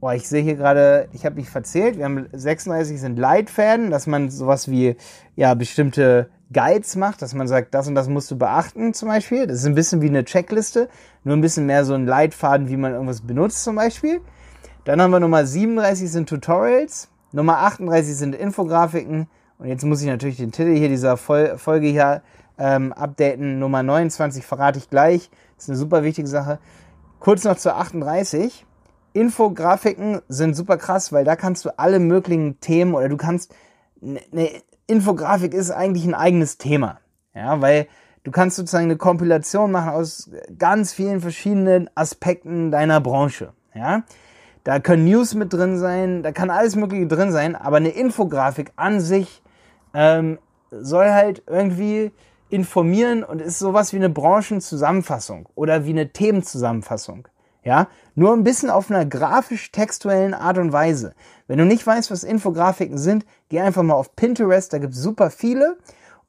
Boah, 0.00 0.14
ich 0.14 0.28
sehe 0.28 0.42
hier 0.42 0.54
gerade, 0.54 1.08
ich 1.12 1.26
habe 1.26 1.34
mich 1.34 1.50
verzählt, 1.50 1.98
wir 1.98 2.04
haben 2.04 2.28
36 2.32 3.00
sind 3.00 3.18
Leitfäden, 3.18 3.90
dass 3.90 4.06
man 4.06 4.30
sowas 4.30 4.70
wie 4.70 4.96
ja 5.34 5.54
bestimmte 5.54 6.30
Guides 6.52 6.96
macht, 6.96 7.20
dass 7.20 7.34
man 7.34 7.48
sagt, 7.48 7.74
das 7.74 7.88
und 7.88 7.94
das 7.94 8.08
musst 8.08 8.30
du 8.30 8.38
beachten 8.38 8.94
zum 8.94 9.08
Beispiel. 9.08 9.46
Das 9.46 9.58
ist 9.58 9.66
ein 9.66 9.74
bisschen 9.74 10.00
wie 10.00 10.08
eine 10.08 10.24
Checkliste, 10.24 10.88
nur 11.24 11.36
ein 11.36 11.40
bisschen 11.40 11.66
mehr 11.66 11.84
so 11.84 11.94
ein 11.94 12.06
Leitfaden, 12.06 12.68
wie 12.68 12.76
man 12.76 12.92
irgendwas 12.92 13.20
benutzt 13.20 13.64
zum 13.64 13.76
Beispiel. 13.76 14.20
Dann 14.84 15.02
haben 15.02 15.10
wir 15.10 15.20
Nummer 15.20 15.44
37 15.44 16.10
sind 16.10 16.28
Tutorials, 16.28 17.10
Nummer 17.32 17.58
38 17.58 18.16
sind 18.16 18.34
Infografiken 18.34 19.28
und 19.58 19.68
jetzt 19.68 19.84
muss 19.84 20.00
ich 20.00 20.06
natürlich 20.06 20.38
den 20.38 20.52
Titel 20.52 20.74
hier 20.74 20.88
dieser 20.88 21.16
Folge 21.16 21.88
hier 21.88 22.22
ähm, 22.58 22.92
updaten. 22.92 23.58
Nummer 23.58 23.82
29 23.82 24.46
verrate 24.46 24.78
ich 24.78 24.88
gleich, 24.88 25.30
das 25.56 25.64
ist 25.64 25.70
eine 25.70 25.78
super 25.78 26.02
wichtige 26.02 26.28
Sache. 26.28 26.58
Kurz 27.20 27.44
noch 27.44 27.56
zur 27.56 27.76
38. 27.76 28.64
Infografiken 29.12 30.20
sind 30.28 30.54
super 30.54 30.76
krass, 30.76 31.12
weil 31.12 31.24
da 31.24 31.34
kannst 31.34 31.64
du 31.64 31.78
alle 31.78 31.98
möglichen 31.98 32.60
Themen 32.60 32.94
oder 32.94 33.08
du 33.08 33.16
kannst 33.16 33.54
eine 34.00 34.50
Infografik 34.86 35.52
ist 35.54 35.70
eigentlich 35.70 36.06
ein 36.06 36.14
eigenes 36.14 36.56
Thema. 36.56 37.00
Ja, 37.34 37.60
weil 37.60 37.88
du 38.24 38.30
kannst 38.30 38.56
sozusagen 38.56 38.84
eine 38.84 38.96
Kompilation 38.96 39.70
machen 39.70 39.90
aus 39.90 40.30
ganz 40.56 40.92
vielen 40.92 41.20
verschiedenen 41.20 41.90
Aspekten 41.94 42.70
deiner 42.70 43.00
Branche. 43.00 43.52
Ja, 43.74 44.02
da 44.68 44.80
können 44.80 45.06
News 45.06 45.32
mit 45.32 45.50
drin 45.54 45.78
sein, 45.78 46.22
da 46.22 46.30
kann 46.30 46.50
alles 46.50 46.76
Mögliche 46.76 47.06
drin 47.06 47.32
sein, 47.32 47.56
aber 47.56 47.78
eine 47.78 47.88
Infografik 47.88 48.70
an 48.76 49.00
sich 49.00 49.42
ähm, 49.94 50.38
soll 50.70 51.10
halt 51.10 51.42
irgendwie 51.46 52.12
informieren 52.50 53.24
und 53.24 53.40
ist 53.40 53.58
sowas 53.58 53.94
wie 53.94 53.96
eine 53.96 54.10
Branchenzusammenfassung 54.10 55.48
oder 55.54 55.86
wie 55.86 55.90
eine 55.92 56.12
Themenzusammenfassung. 56.12 57.28
Ja, 57.64 57.88
nur 58.14 58.34
ein 58.34 58.44
bisschen 58.44 58.68
auf 58.68 58.90
einer 58.90 59.06
grafisch-textuellen 59.06 60.34
Art 60.34 60.58
und 60.58 60.70
Weise. 60.70 61.14
Wenn 61.46 61.56
du 61.56 61.64
nicht 61.64 61.86
weißt, 61.86 62.10
was 62.10 62.22
Infografiken 62.22 62.98
sind, 62.98 63.24
geh 63.48 63.60
einfach 63.60 63.82
mal 63.82 63.94
auf 63.94 64.16
Pinterest, 64.16 64.70
da 64.70 64.76
gibt 64.76 64.92
es 64.92 65.00
super 65.00 65.30
viele 65.30 65.78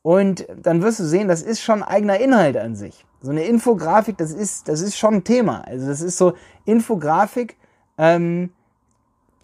und 0.01 0.47
dann 0.55 0.81
wirst 0.81 1.01
du 1.01 1.03
sehen, 1.03 1.27
das 1.27 1.41
ist 1.41 1.59
schon 1.59 1.83
eigener 1.83 2.21
Inhalt 2.21 2.55
an 2.55 2.77
sich. 2.77 3.05
So 3.21 3.31
eine 3.31 3.43
Infografik, 3.43 4.17
das 4.17 4.31
ist, 4.31 4.69
das 4.69 4.79
ist 4.79 4.97
schon 4.97 5.15
ein 5.15 5.23
Thema. 5.25 5.67
Also 5.67 5.87
das 5.87 5.99
ist 5.99 6.17
so 6.17 6.35
Infografik, 6.63 7.58
ähm, 7.99 8.51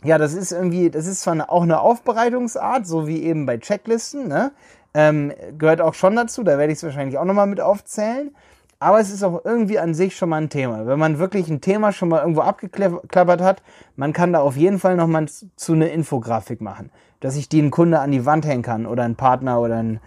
ja, 0.03 0.17
das 0.17 0.33
ist 0.33 0.51
irgendwie, 0.51 0.89
das 0.89 1.05
ist 1.05 1.21
zwar 1.21 1.33
eine, 1.33 1.49
auch 1.49 1.63
eine 1.63 1.79
Aufbereitungsart, 1.79 2.87
so 2.87 3.07
wie 3.07 3.23
eben 3.23 3.45
bei 3.45 3.57
Checklisten, 3.57 4.27
ne? 4.27 4.51
Ähm, 4.93 5.33
gehört 5.57 5.81
auch 5.81 5.93
schon 5.93 6.15
dazu, 6.15 6.43
da 6.43 6.57
werde 6.57 6.71
ich 6.71 6.77
es 6.77 6.83
wahrscheinlich 6.83 7.17
auch 7.17 7.25
nochmal 7.25 7.47
mit 7.47 7.59
aufzählen. 7.59 8.33
Aber 8.79 8.99
es 8.99 9.11
ist 9.11 9.23
auch 9.23 9.43
irgendwie 9.43 9.79
an 9.79 9.93
sich 9.93 10.15
schon 10.15 10.29
mal 10.29 10.41
ein 10.41 10.49
Thema. 10.49 10.85
Wenn 10.85 10.99
man 10.99 11.19
wirklich 11.19 11.49
ein 11.49 11.59
Thema 11.59 11.91
schon 11.91 12.09
mal 12.09 12.21
irgendwo 12.21 12.41
abgeklappert 12.41 13.41
hat, 13.41 13.61
man 13.95 14.13
kann 14.13 14.31
da 14.31 14.39
auf 14.39 14.55
jeden 14.55 14.79
Fall 14.79 14.95
nochmal 14.95 15.27
zu 15.27 15.73
einer 15.73 15.89
Infografik 15.89 16.61
machen, 16.61 16.91
dass 17.19 17.35
ich 17.35 17.49
die 17.49 17.61
ein 17.61 17.71
Kunde 17.71 17.99
an 17.99 18.11
die 18.11 18.25
Wand 18.25 18.45
hängen 18.45 18.63
kann 18.63 18.85
oder 18.85 19.03
ein 19.03 19.15
Partner 19.15 19.59
oder 19.59 19.77
ein 19.77 19.99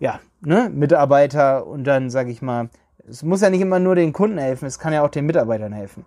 ja, 0.00 0.18
ne, 0.40 0.70
Mitarbeiter 0.72 1.66
und 1.66 1.84
dann 1.84 2.10
sage 2.10 2.30
ich 2.30 2.42
mal, 2.42 2.68
es 3.08 3.22
muss 3.22 3.42
ja 3.42 3.50
nicht 3.50 3.60
immer 3.60 3.78
nur 3.78 3.94
den 3.94 4.12
Kunden 4.12 4.38
helfen, 4.38 4.66
es 4.66 4.78
kann 4.78 4.92
ja 4.92 5.04
auch 5.04 5.10
den 5.10 5.26
Mitarbeitern 5.26 5.72
helfen. 5.72 6.04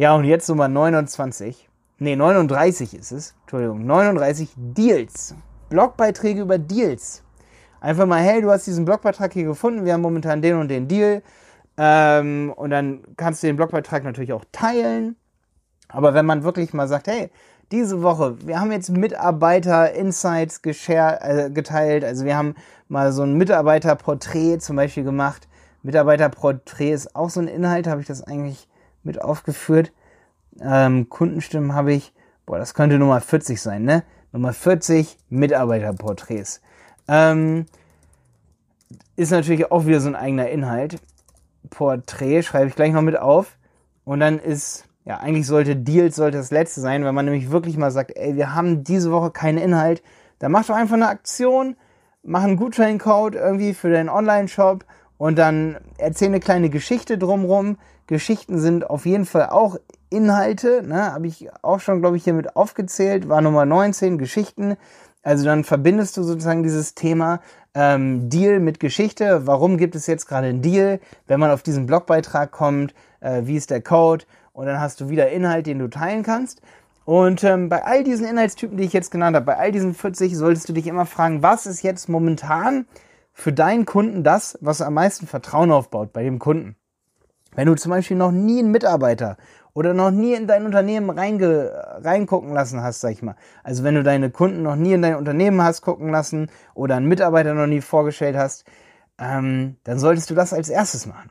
Ja, 0.00 0.14
und 0.14 0.24
jetzt 0.24 0.48
Nummer 0.48 0.66
29. 0.66 1.68
Nee, 1.98 2.16
39 2.16 2.94
ist 2.94 3.12
es. 3.12 3.34
Entschuldigung, 3.42 3.84
39 3.84 4.48
Deals. 4.56 5.34
Blogbeiträge 5.68 6.40
über 6.40 6.56
Deals. 6.56 7.22
Einfach 7.82 8.06
mal, 8.06 8.22
hey, 8.22 8.40
du 8.40 8.50
hast 8.50 8.66
diesen 8.66 8.86
Blogbeitrag 8.86 9.34
hier 9.34 9.44
gefunden, 9.44 9.84
wir 9.84 9.92
haben 9.92 10.00
momentan 10.00 10.40
den 10.40 10.56
und 10.56 10.68
den 10.68 10.88
Deal. 10.88 11.22
Ähm, 11.76 12.50
und 12.56 12.70
dann 12.70 13.02
kannst 13.18 13.42
du 13.42 13.48
den 13.48 13.56
Blogbeitrag 13.56 14.02
natürlich 14.02 14.32
auch 14.32 14.46
teilen. 14.52 15.16
Aber 15.88 16.14
wenn 16.14 16.24
man 16.24 16.44
wirklich 16.44 16.72
mal 16.72 16.88
sagt, 16.88 17.06
hey, 17.06 17.28
diese 17.70 18.00
Woche, 18.00 18.38
wir 18.46 18.58
haben 18.58 18.72
jetzt 18.72 18.88
Mitarbeiter-Insights 18.88 20.62
äh, 20.64 21.50
geteilt. 21.50 22.04
Also 22.04 22.24
wir 22.24 22.38
haben 22.38 22.54
mal 22.88 23.12
so 23.12 23.22
ein 23.22 23.34
Mitarbeiterporträt 23.34 24.60
zum 24.60 24.76
Beispiel 24.76 25.04
gemacht. 25.04 25.46
Mitarbeiterporträt 25.82 26.90
ist 26.90 27.14
auch 27.14 27.28
so 27.28 27.40
ein 27.40 27.48
Inhalt, 27.48 27.86
habe 27.86 28.00
ich 28.00 28.06
das 28.06 28.22
eigentlich 28.22 28.66
mit 29.02 29.20
aufgeführt. 29.22 29.92
Ähm, 30.60 31.08
Kundenstimmen 31.08 31.74
habe 31.74 31.92
ich, 31.92 32.12
boah, 32.46 32.58
das 32.58 32.74
könnte 32.74 32.98
Nummer 32.98 33.20
40 33.20 33.60
sein, 33.60 33.84
ne? 33.84 34.04
Nummer 34.32 34.52
40 34.52 35.18
Mitarbeiterporträts. 35.28 36.60
Ähm, 37.08 37.66
ist 39.16 39.32
natürlich 39.32 39.70
auch 39.70 39.86
wieder 39.86 40.00
so 40.00 40.08
ein 40.08 40.16
eigener 40.16 40.48
Inhalt. 40.48 41.00
Porträt 41.68 42.42
schreibe 42.42 42.68
ich 42.68 42.76
gleich 42.76 42.92
noch 42.92 43.02
mit 43.02 43.18
auf. 43.18 43.58
Und 44.04 44.20
dann 44.20 44.38
ist, 44.38 44.84
ja, 45.04 45.18
eigentlich 45.18 45.46
sollte 45.46 45.76
Deals 45.76 46.16
sollte 46.16 46.38
das 46.38 46.50
letzte 46.50 46.80
sein, 46.80 47.04
wenn 47.04 47.14
man 47.14 47.24
nämlich 47.24 47.50
wirklich 47.50 47.76
mal 47.76 47.90
sagt, 47.90 48.16
ey, 48.16 48.36
wir 48.36 48.54
haben 48.54 48.84
diese 48.84 49.12
Woche 49.12 49.30
keinen 49.30 49.58
Inhalt. 49.58 50.02
Dann 50.38 50.52
mach 50.52 50.66
doch 50.66 50.74
einfach 50.74 50.94
eine 50.94 51.08
Aktion, 51.08 51.76
mach 52.22 52.42
einen 52.42 52.56
Gutscheincode 52.56 53.34
irgendwie 53.34 53.74
für 53.74 53.90
deinen 53.90 54.08
Online-Shop 54.08 54.84
und 55.20 55.36
dann 55.36 55.76
erzähl 55.98 56.28
eine 56.28 56.40
kleine 56.40 56.70
Geschichte 56.70 57.18
drumrum. 57.18 57.76
Geschichten 58.06 58.58
sind 58.58 58.88
auf 58.88 59.04
jeden 59.04 59.26
Fall 59.26 59.50
auch 59.50 59.76
Inhalte, 60.08 60.82
ne? 60.82 61.12
Habe 61.12 61.26
ich 61.26 61.50
auch 61.60 61.78
schon, 61.78 62.00
glaube 62.00 62.16
ich, 62.16 62.24
hier 62.24 62.32
mit 62.32 62.56
aufgezählt. 62.56 63.28
War 63.28 63.42
Nummer 63.42 63.66
19, 63.66 64.16
Geschichten. 64.16 64.78
Also 65.22 65.44
dann 65.44 65.62
verbindest 65.64 66.16
du 66.16 66.22
sozusagen 66.22 66.62
dieses 66.62 66.94
Thema 66.94 67.40
ähm, 67.74 68.30
Deal 68.30 68.60
mit 68.60 68.80
Geschichte. 68.80 69.46
Warum 69.46 69.76
gibt 69.76 69.94
es 69.94 70.06
jetzt 70.06 70.24
gerade 70.24 70.46
einen 70.46 70.62
Deal? 70.62 71.00
Wenn 71.26 71.38
man 71.38 71.50
auf 71.50 71.62
diesen 71.62 71.84
Blogbeitrag 71.84 72.50
kommt, 72.50 72.94
äh, 73.20 73.42
wie 73.44 73.56
ist 73.56 73.68
der 73.68 73.82
Code? 73.82 74.24
Und 74.54 74.64
dann 74.64 74.80
hast 74.80 75.02
du 75.02 75.10
wieder 75.10 75.28
Inhalt, 75.28 75.66
den 75.66 75.80
du 75.80 75.90
teilen 75.90 76.22
kannst. 76.22 76.62
Und 77.04 77.44
ähm, 77.44 77.68
bei 77.68 77.84
all 77.84 78.04
diesen 78.04 78.26
Inhaltstypen, 78.26 78.78
die 78.78 78.84
ich 78.84 78.94
jetzt 78.94 79.10
genannt 79.10 79.36
habe, 79.36 79.44
bei 79.44 79.58
all 79.58 79.70
diesen 79.70 79.92
40, 79.92 80.34
solltest 80.34 80.66
du 80.66 80.72
dich 80.72 80.86
immer 80.86 81.04
fragen, 81.04 81.42
was 81.42 81.66
ist 81.66 81.82
jetzt 81.82 82.08
momentan 82.08 82.86
für 83.40 83.52
deinen 83.52 83.86
Kunden 83.86 84.22
das, 84.22 84.58
was 84.60 84.82
am 84.82 84.94
meisten 84.94 85.26
Vertrauen 85.26 85.72
aufbaut 85.72 86.12
bei 86.12 86.22
dem 86.22 86.38
Kunden? 86.38 86.76
Wenn 87.54 87.66
du 87.66 87.74
zum 87.74 87.90
Beispiel 87.90 88.16
noch 88.16 88.30
nie 88.30 88.60
einen 88.60 88.70
Mitarbeiter 88.70 89.36
oder 89.72 89.94
noch 89.94 90.10
nie 90.10 90.34
in 90.34 90.46
dein 90.46 90.66
Unternehmen 90.66 91.10
reinge 91.10 91.72
reingucken 92.02 92.52
lassen 92.52 92.82
hast, 92.82 93.00
sag 93.00 93.12
ich 93.12 93.22
mal. 93.22 93.36
Also 93.64 93.82
wenn 93.82 93.94
du 93.94 94.02
deine 94.02 94.30
Kunden 94.30 94.62
noch 94.62 94.76
nie 94.76 94.92
in 94.92 95.02
dein 95.02 95.16
Unternehmen 95.16 95.62
hast 95.62 95.80
gucken 95.80 96.10
lassen 96.10 96.50
oder 96.74 96.96
einen 96.96 97.06
Mitarbeiter 97.06 97.54
noch 97.54 97.66
nie 97.66 97.80
vorgestellt 97.80 98.36
hast, 98.36 98.64
ähm, 99.18 99.76
dann 99.84 99.98
solltest 99.98 100.30
du 100.30 100.34
das 100.34 100.52
als 100.52 100.68
erstes 100.68 101.06
machen. 101.06 101.30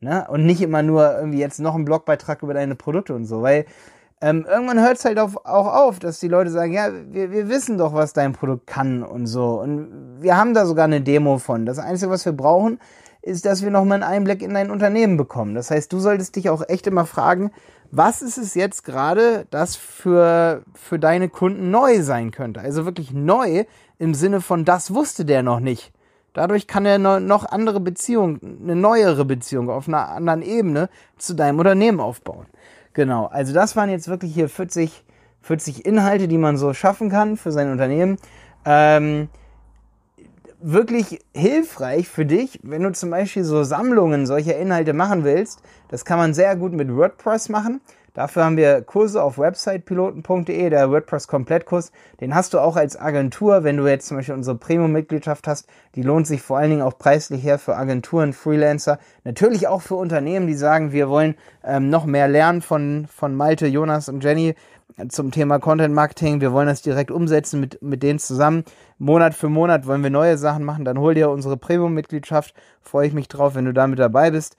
Ne? 0.00 0.26
Und 0.28 0.46
nicht 0.46 0.62
immer 0.62 0.82
nur 0.82 1.16
irgendwie 1.16 1.38
jetzt 1.38 1.60
noch 1.60 1.74
einen 1.74 1.84
Blogbeitrag 1.84 2.42
über 2.42 2.54
deine 2.54 2.74
Produkte 2.74 3.14
und 3.14 3.24
so, 3.24 3.42
weil 3.42 3.66
ähm, 4.22 4.46
irgendwann 4.48 4.80
hört 4.80 4.98
es 4.98 5.04
halt 5.04 5.18
auf, 5.18 5.36
auch 5.44 5.66
auf, 5.66 5.98
dass 5.98 6.20
die 6.20 6.28
Leute 6.28 6.50
sagen, 6.50 6.72
ja, 6.72 6.90
wir, 7.10 7.32
wir 7.32 7.48
wissen 7.48 7.76
doch, 7.76 7.92
was 7.92 8.12
dein 8.12 8.32
Produkt 8.32 8.68
kann 8.68 9.02
und 9.02 9.26
so. 9.26 9.60
Und 9.60 10.20
wir 10.20 10.36
haben 10.36 10.54
da 10.54 10.64
sogar 10.64 10.84
eine 10.84 11.00
Demo 11.00 11.38
von. 11.38 11.66
Das 11.66 11.80
Einzige, 11.80 12.08
was 12.08 12.24
wir 12.24 12.32
brauchen, 12.32 12.78
ist, 13.20 13.44
dass 13.44 13.64
wir 13.64 13.72
nochmal 13.72 14.00
einen 14.00 14.12
Einblick 14.14 14.40
in 14.40 14.54
dein 14.54 14.70
Unternehmen 14.70 15.16
bekommen. 15.16 15.56
Das 15.56 15.72
heißt, 15.72 15.92
du 15.92 15.98
solltest 15.98 16.36
dich 16.36 16.50
auch 16.50 16.62
echt 16.68 16.86
immer 16.86 17.04
fragen, 17.04 17.50
was 17.90 18.22
ist 18.22 18.38
es 18.38 18.54
jetzt 18.54 18.84
gerade, 18.84 19.46
das 19.50 19.74
für, 19.74 20.62
für 20.72 21.00
deine 21.00 21.28
Kunden 21.28 21.72
neu 21.72 22.00
sein 22.02 22.30
könnte? 22.30 22.60
Also 22.60 22.84
wirklich 22.86 23.12
neu 23.12 23.64
im 23.98 24.14
Sinne 24.14 24.40
von, 24.40 24.64
das 24.64 24.94
wusste 24.94 25.24
der 25.24 25.42
noch 25.42 25.58
nicht. 25.58 25.92
Dadurch 26.32 26.68
kann 26.68 26.86
er 26.86 26.98
noch 26.98 27.44
andere 27.44 27.80
Beziehungen, 27.80 28.60
eine 28.62 28.76
neuere 28.76 29.24
Beziehung 29.24 29.68
auf 29.68 29.88
einer 29.88 30.08
anderen 30.08 30.42
Ebene 30.42 30.88
zu 31.18 31.34
deinem 31.34 31.58
Unternehmen 31.58 32.00
aufbauen. 32.00 32.46
Genau, 32.94 33.26
also 33.26 33.54
das 33.54 33.74
waren 33.76 33.90
jetzt 33.90 34.08
wirklich 34.08 34.34
hier 34.34 34.48
40, 34.48 35.04
40 35.40 35.86
Inhalte, 35.86 36.28
die 36.28 36.38
man 36.38 36.56
so 36.56 36.74
schaffen 36.74 37.08
kann 37.08 37.36
für 37.36 37.52
sein 37.52 37.70
Unternehmen. 37.70 38.18
Ähm, 38.64 39.28
wirklich 40.60 41.20
hilfreich 41.34 42.08
für 42.08 42.24
dich, 42.24 42.60
wenn 42.62 42.82
du 42.82 42.92
zum 42.92 43.10
Beispiel 43.10 43.44
so 43.44 43.64
Sammlungen 43.64 44.26
solcher 44.26 44.56
Inhalte 44.56 44.92
machen 44.92 45.24
willst. 45.24 45.62
Das 45.88 46.04
kann 46.04 46.18
man 46.18 46.34
sehr 46.34 46.54
gut 46.56 46.72
mit 46.72 46.94
WordPress 46.94 47.48
machen. 47.48 47.80
Dafür 48.14 48.44
haben 48.44 48.58
wir 48.58 48.82
Kurse 48.82 49.22
auf 49.22 49.38
websitepiloten.de, 49.38 50.68
der 50.68 50.90
WordPress-Komplettkurs. 50.90 51.92
Den 52.20 52.34
hast 52.34 52.52
du 52.52 52.58
auch 52.58 52.76
als 52.76 53.00
Agentur, 53.00 53.64
wenn 53.64 53.78
du 53.78 53.86
jetzt 53.86 54.06
zum 54.06 54.18
Beispiel 54.18 54.34
unsere 54.34 54.58
Premium-Mitgliedschaft 54.58 55.48
hast. 55.48 55.66
Die 55.94 56.02
lohnt 56.02 56.26
sich 56.26 56.42
vor 56.42 56.58
allen 56.58 56.70
Dingen 56.70 56.82
auch 56.82 56.98
preislich 56.98 57.42
her 57.42 57.58
für 57.58 57.74
Agenturen, 57.74 58.34
Freelancer. 58.34 58.98
Natürlich 59.24 59.66
auch 59.66 59.80
für 59.80 59.94
Unternehmen, 59.94 60.46
die 60.46 60.54
sagen, 60.54 60.92
wir 60.92 61.08
wollen 61.08 61.36
ähm, 61.64 61.88
noch 61.88 62.04
mehr 62.04 62.28
lernen 62.28 62.60
von, 62.60 63.06
von 63.10 63.34
Malte, 63.34 63.66
Jonas 63.66 64.10
und 64.10 64.22
Jenny 64.22 64.54
zum 65.08 65.30
Thema 65.30 65.58
Content 65.58 65.94
Marketing. 65.94 66.42
Wir 66.42 66.52
wollen 66.52 66.66
das 66.66 66.82
direkt 66.82 67.10
umsetzen 67.10 67.60
mit, 67.60 67.80
mit 67.82 68.02
denen 68.02 68.18
zusammen. 68.18 68.64
Monat 68.98 69.34
für 69.34 69.48
Monat 69.48 69.86
wollen 69.86 70.02
wir 70.02 70.10
neue 70.10 70.36
Sachen 70.36 70.64
machen. 70.64 70.84
Dann 70.84 70.98
hol 70.98 71.14
dir 71.14 71.30
unsere 71.30 71.56
Premium-Mitgliedschaft. 71.56 72.54
Freue 72.82 73.06
ich 73.06 73.14
mich 73.14 73.28
drauf, 73.28 73.54
wenn 73.54 73.64
du 73.64 73.72
da 73.72 73.86
mit 73.86 73.98
dabei 73.98 74.30
bist. 74.30 74.56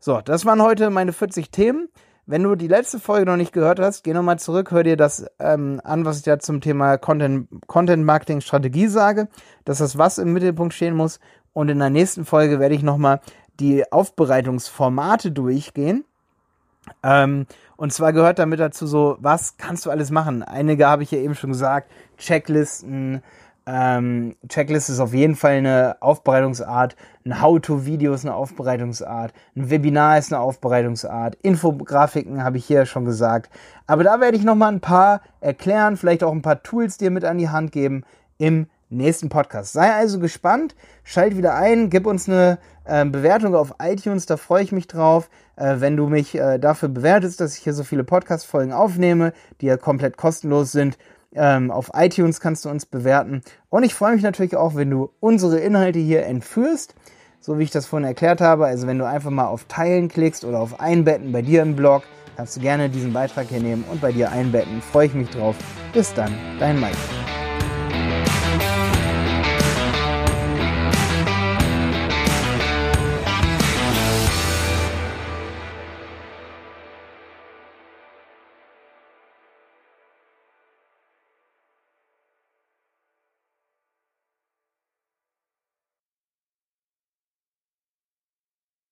So, 0.00 0.20
das 0.20 0.44
waren 0.44 0.62
heute 0.62 0.90
meine 0.90 1.12
40 1.12 1.50
Themen. 1.50 1.88
Wenn 2.28 2.42
du 2.42 2.56
die 2.56 2.66
letzte 2.66 2.98
Folge 2.98 3.24
noch 3.24 3.36
nicht 3.36 3.52
gehört 3.52 3.78
hast, 3.78 4.02
geh 4.02 4.12
nochmal 4.12 4.40
zurück, 4.40 4.72
hör 4.72 4.82
dir 4.82 4.96
das 4.96 5.26
ähm, 5.38 5.80
an, 5.84 6.04
was 6.04 6.16
ich 6.18 6.24
da 6.24 6.40
zum 6.40 6.60
Thema 6.60 6.98
Content, 6.98 7.48
Content 7.68 8.04
Marketing 8.04 8.40
Strategie 8.40 8.88
sage, 8.88 9.28
dass 9.64 9.78
das 9.78 9.96
was 9.96 10.18
im 10.18 10.32
Mittelpunkt 10.32 10.74
stehen 10.74 10.96
muss. 10.96 11.20
Und 11.52 11.68
in 11.68 11.78
der 11.78 11.88
nächsten 11.88 12.24
Folge 12.24 12.58
werde 12.58 12.74
ich 12.74 12.82
nochmal 12.82 13.20
die 13.60 13.90
Aufbereitungsformate 13.92 15.30
durchgehen. 15.30 16.04
Ähm, 17.04 17.46
und 17.76 17.92
zwar 17.92 18.12
gehört 18.12 18.40
damit 18.40 18.58
dazu 18.58 18.88
so, 18.88 19.18
was 19.20 19.56
kannst 19.56 19.86
du 19.86 19.90
alles 19.90 20.10
machen? 20.10 20.42
Einige 20.42 20.88
habe 20.88 21.04
ich 21.04 21.12
ja 21.12 21.18
eben 21.18 21.36
schon 21.36 21.50
gesagt, 21.50 21.92
Checklisten, 22.18 23.22
ähm, 23.66 24.36
Checklist 24.48 24.88
ist 24.90 25.00
auf 25.00 25.12
jeden 25.12 25.34
Fall 25.34 25.54
eine 25.54 25.96
Aufbereitungsart. 26.00 26.94
Ein 27.24 27.42
How-to-Video 27.42 28.14
ist 28.14 28.24
eine 28.24 28.34
Aufbereitungsart. 28.34 29.32
Ein 29.56 29.70
Webinar 29.70 30.18
ist 30.18 30.32
eine 30.32 30.40
Aufbereitungsart. 30.40 31.36
Infografiken 31.42 32.44
habe 32.44 32.58
ich 32.58 32.64
hier 32.64 32.86
schon 32.86 33.04
gesagt. 33.04 33.50
Aber 33.88 34.04
da 34.04 34.20
werde 34.20 34.36
ich 34.36 34.44
nochmal 34.44 34.72
ein 34.72 34.80
paar 34.80 35.20
erklären, 35.40 35.96
vielleicht 35.96 36.22
auch 36.22 36.32
ein 36.32 36.42
paar 36.42 36.62
Tools 36.62 36.96
dir 36.96 37.10
mit 37.10 37.24
an 37.24 37.38
die 37.38 37.48
Hand 37.48 37.72
geben 37.72 38.04
im 38.38 38.68
nächsten 38.88 39.30
Podcast. 39.30 39.72
Sei 39.72 39.92
also 39.92 40.20
gespannt, 40.20 40.76
schalt 41.02 41.36
wieder 41.36 41.56
ein, 41.56 41.90
gib 41.90 42.06
uns 42.06 42.28
eine 42.28 42.58
äh, 42.84 43.04
Bewertung 43.04 43.56
auf 43.56 43.74
iTunes, 43.80 44.26
da 44.26 44.36
freue 44.36 44.62
ich 44.62 44.70
mich 44.70 44.86
drauf, 44.86 45.28
äh, 45.56 45.76
wenn 45.78 45.96
du 45.96 46.06
mich 46.06 46.36
äh, 46.36 46.58
dafür 46.58 46.88
bewertest, 46.88 47.40
dass 47.40 47.56
ich 47.56 47.64
hier 47.64 47.72
so 47.72 47.82
viele 47.82 48.04
Podcast-Folgen 48.04 48.72
aufnehme, 48.72 49.32
die 49.60 49.66
ja 49.66 49.76
komplett 49.76 50.16
kostenlos 50.16 50.70
sind 50.70 50.96
ähm, 51.36 51.70
auf 51.70 51.90
iTunes 51.94 52.40
kannst 52.40 52.64
du 52.64 52.68
uns 52.68 52.86
bewerten. 52.86 53.42
Und 53.68 53.84
ich 53.84 53.94
freue 53.94 54.14
mich 54.14 54.22
natürlich 54.22 54.56
auch, 54.56 54.74
wenn 54.74 54.90
du 54.90 55.10
unsere 55.20 55.58
Inhalte 55.58 55.98
hier 55.98 56.26
entführst, 56.26 56.94
so 57.40 57.58
wie 57.58 57.62
ich 57.62 57.70
das 57.70 57.86
vorhin 57.86 58.06
erklärt 58.06 58.40
habe. 58.40 58.66
Also 58.66 58.86
wenn 58.86 58.98
du 58.98 59.06
einfach 59.06 59.30
mal 59.30 59.46
auf 59.46 59.64
Teilen 59.64 60.08
klickst 60.08 60.44
oder 60.44 60.60
auf 60.60 60.80
Einbetten 60.80 61.32
bei 61.32 61.42
dir 61.42 61.62
im 61.62 61.76
Blog, 61.76 62.02
kannst 62.36 62.56
du 62.56 62.60
gerne 62.60 62.88
diesen 62.88 63.12
Beitrag 63.12 63.48
hier 63.48 63.60
nehmen 63.60 63.84
und 63.90 64.00
bei 64.00 64.12
dir 64.12 64.30
einbetten. 64.30 64.82
Freue 64.82 65.06
ich 65.06 65.14
mich 65.14 65.30
drauf. 65.30 65.56
Bis 65.92 66.12
dann, 66.14 66.34
dein 66.58 66.80
Mike. 66.80 66.96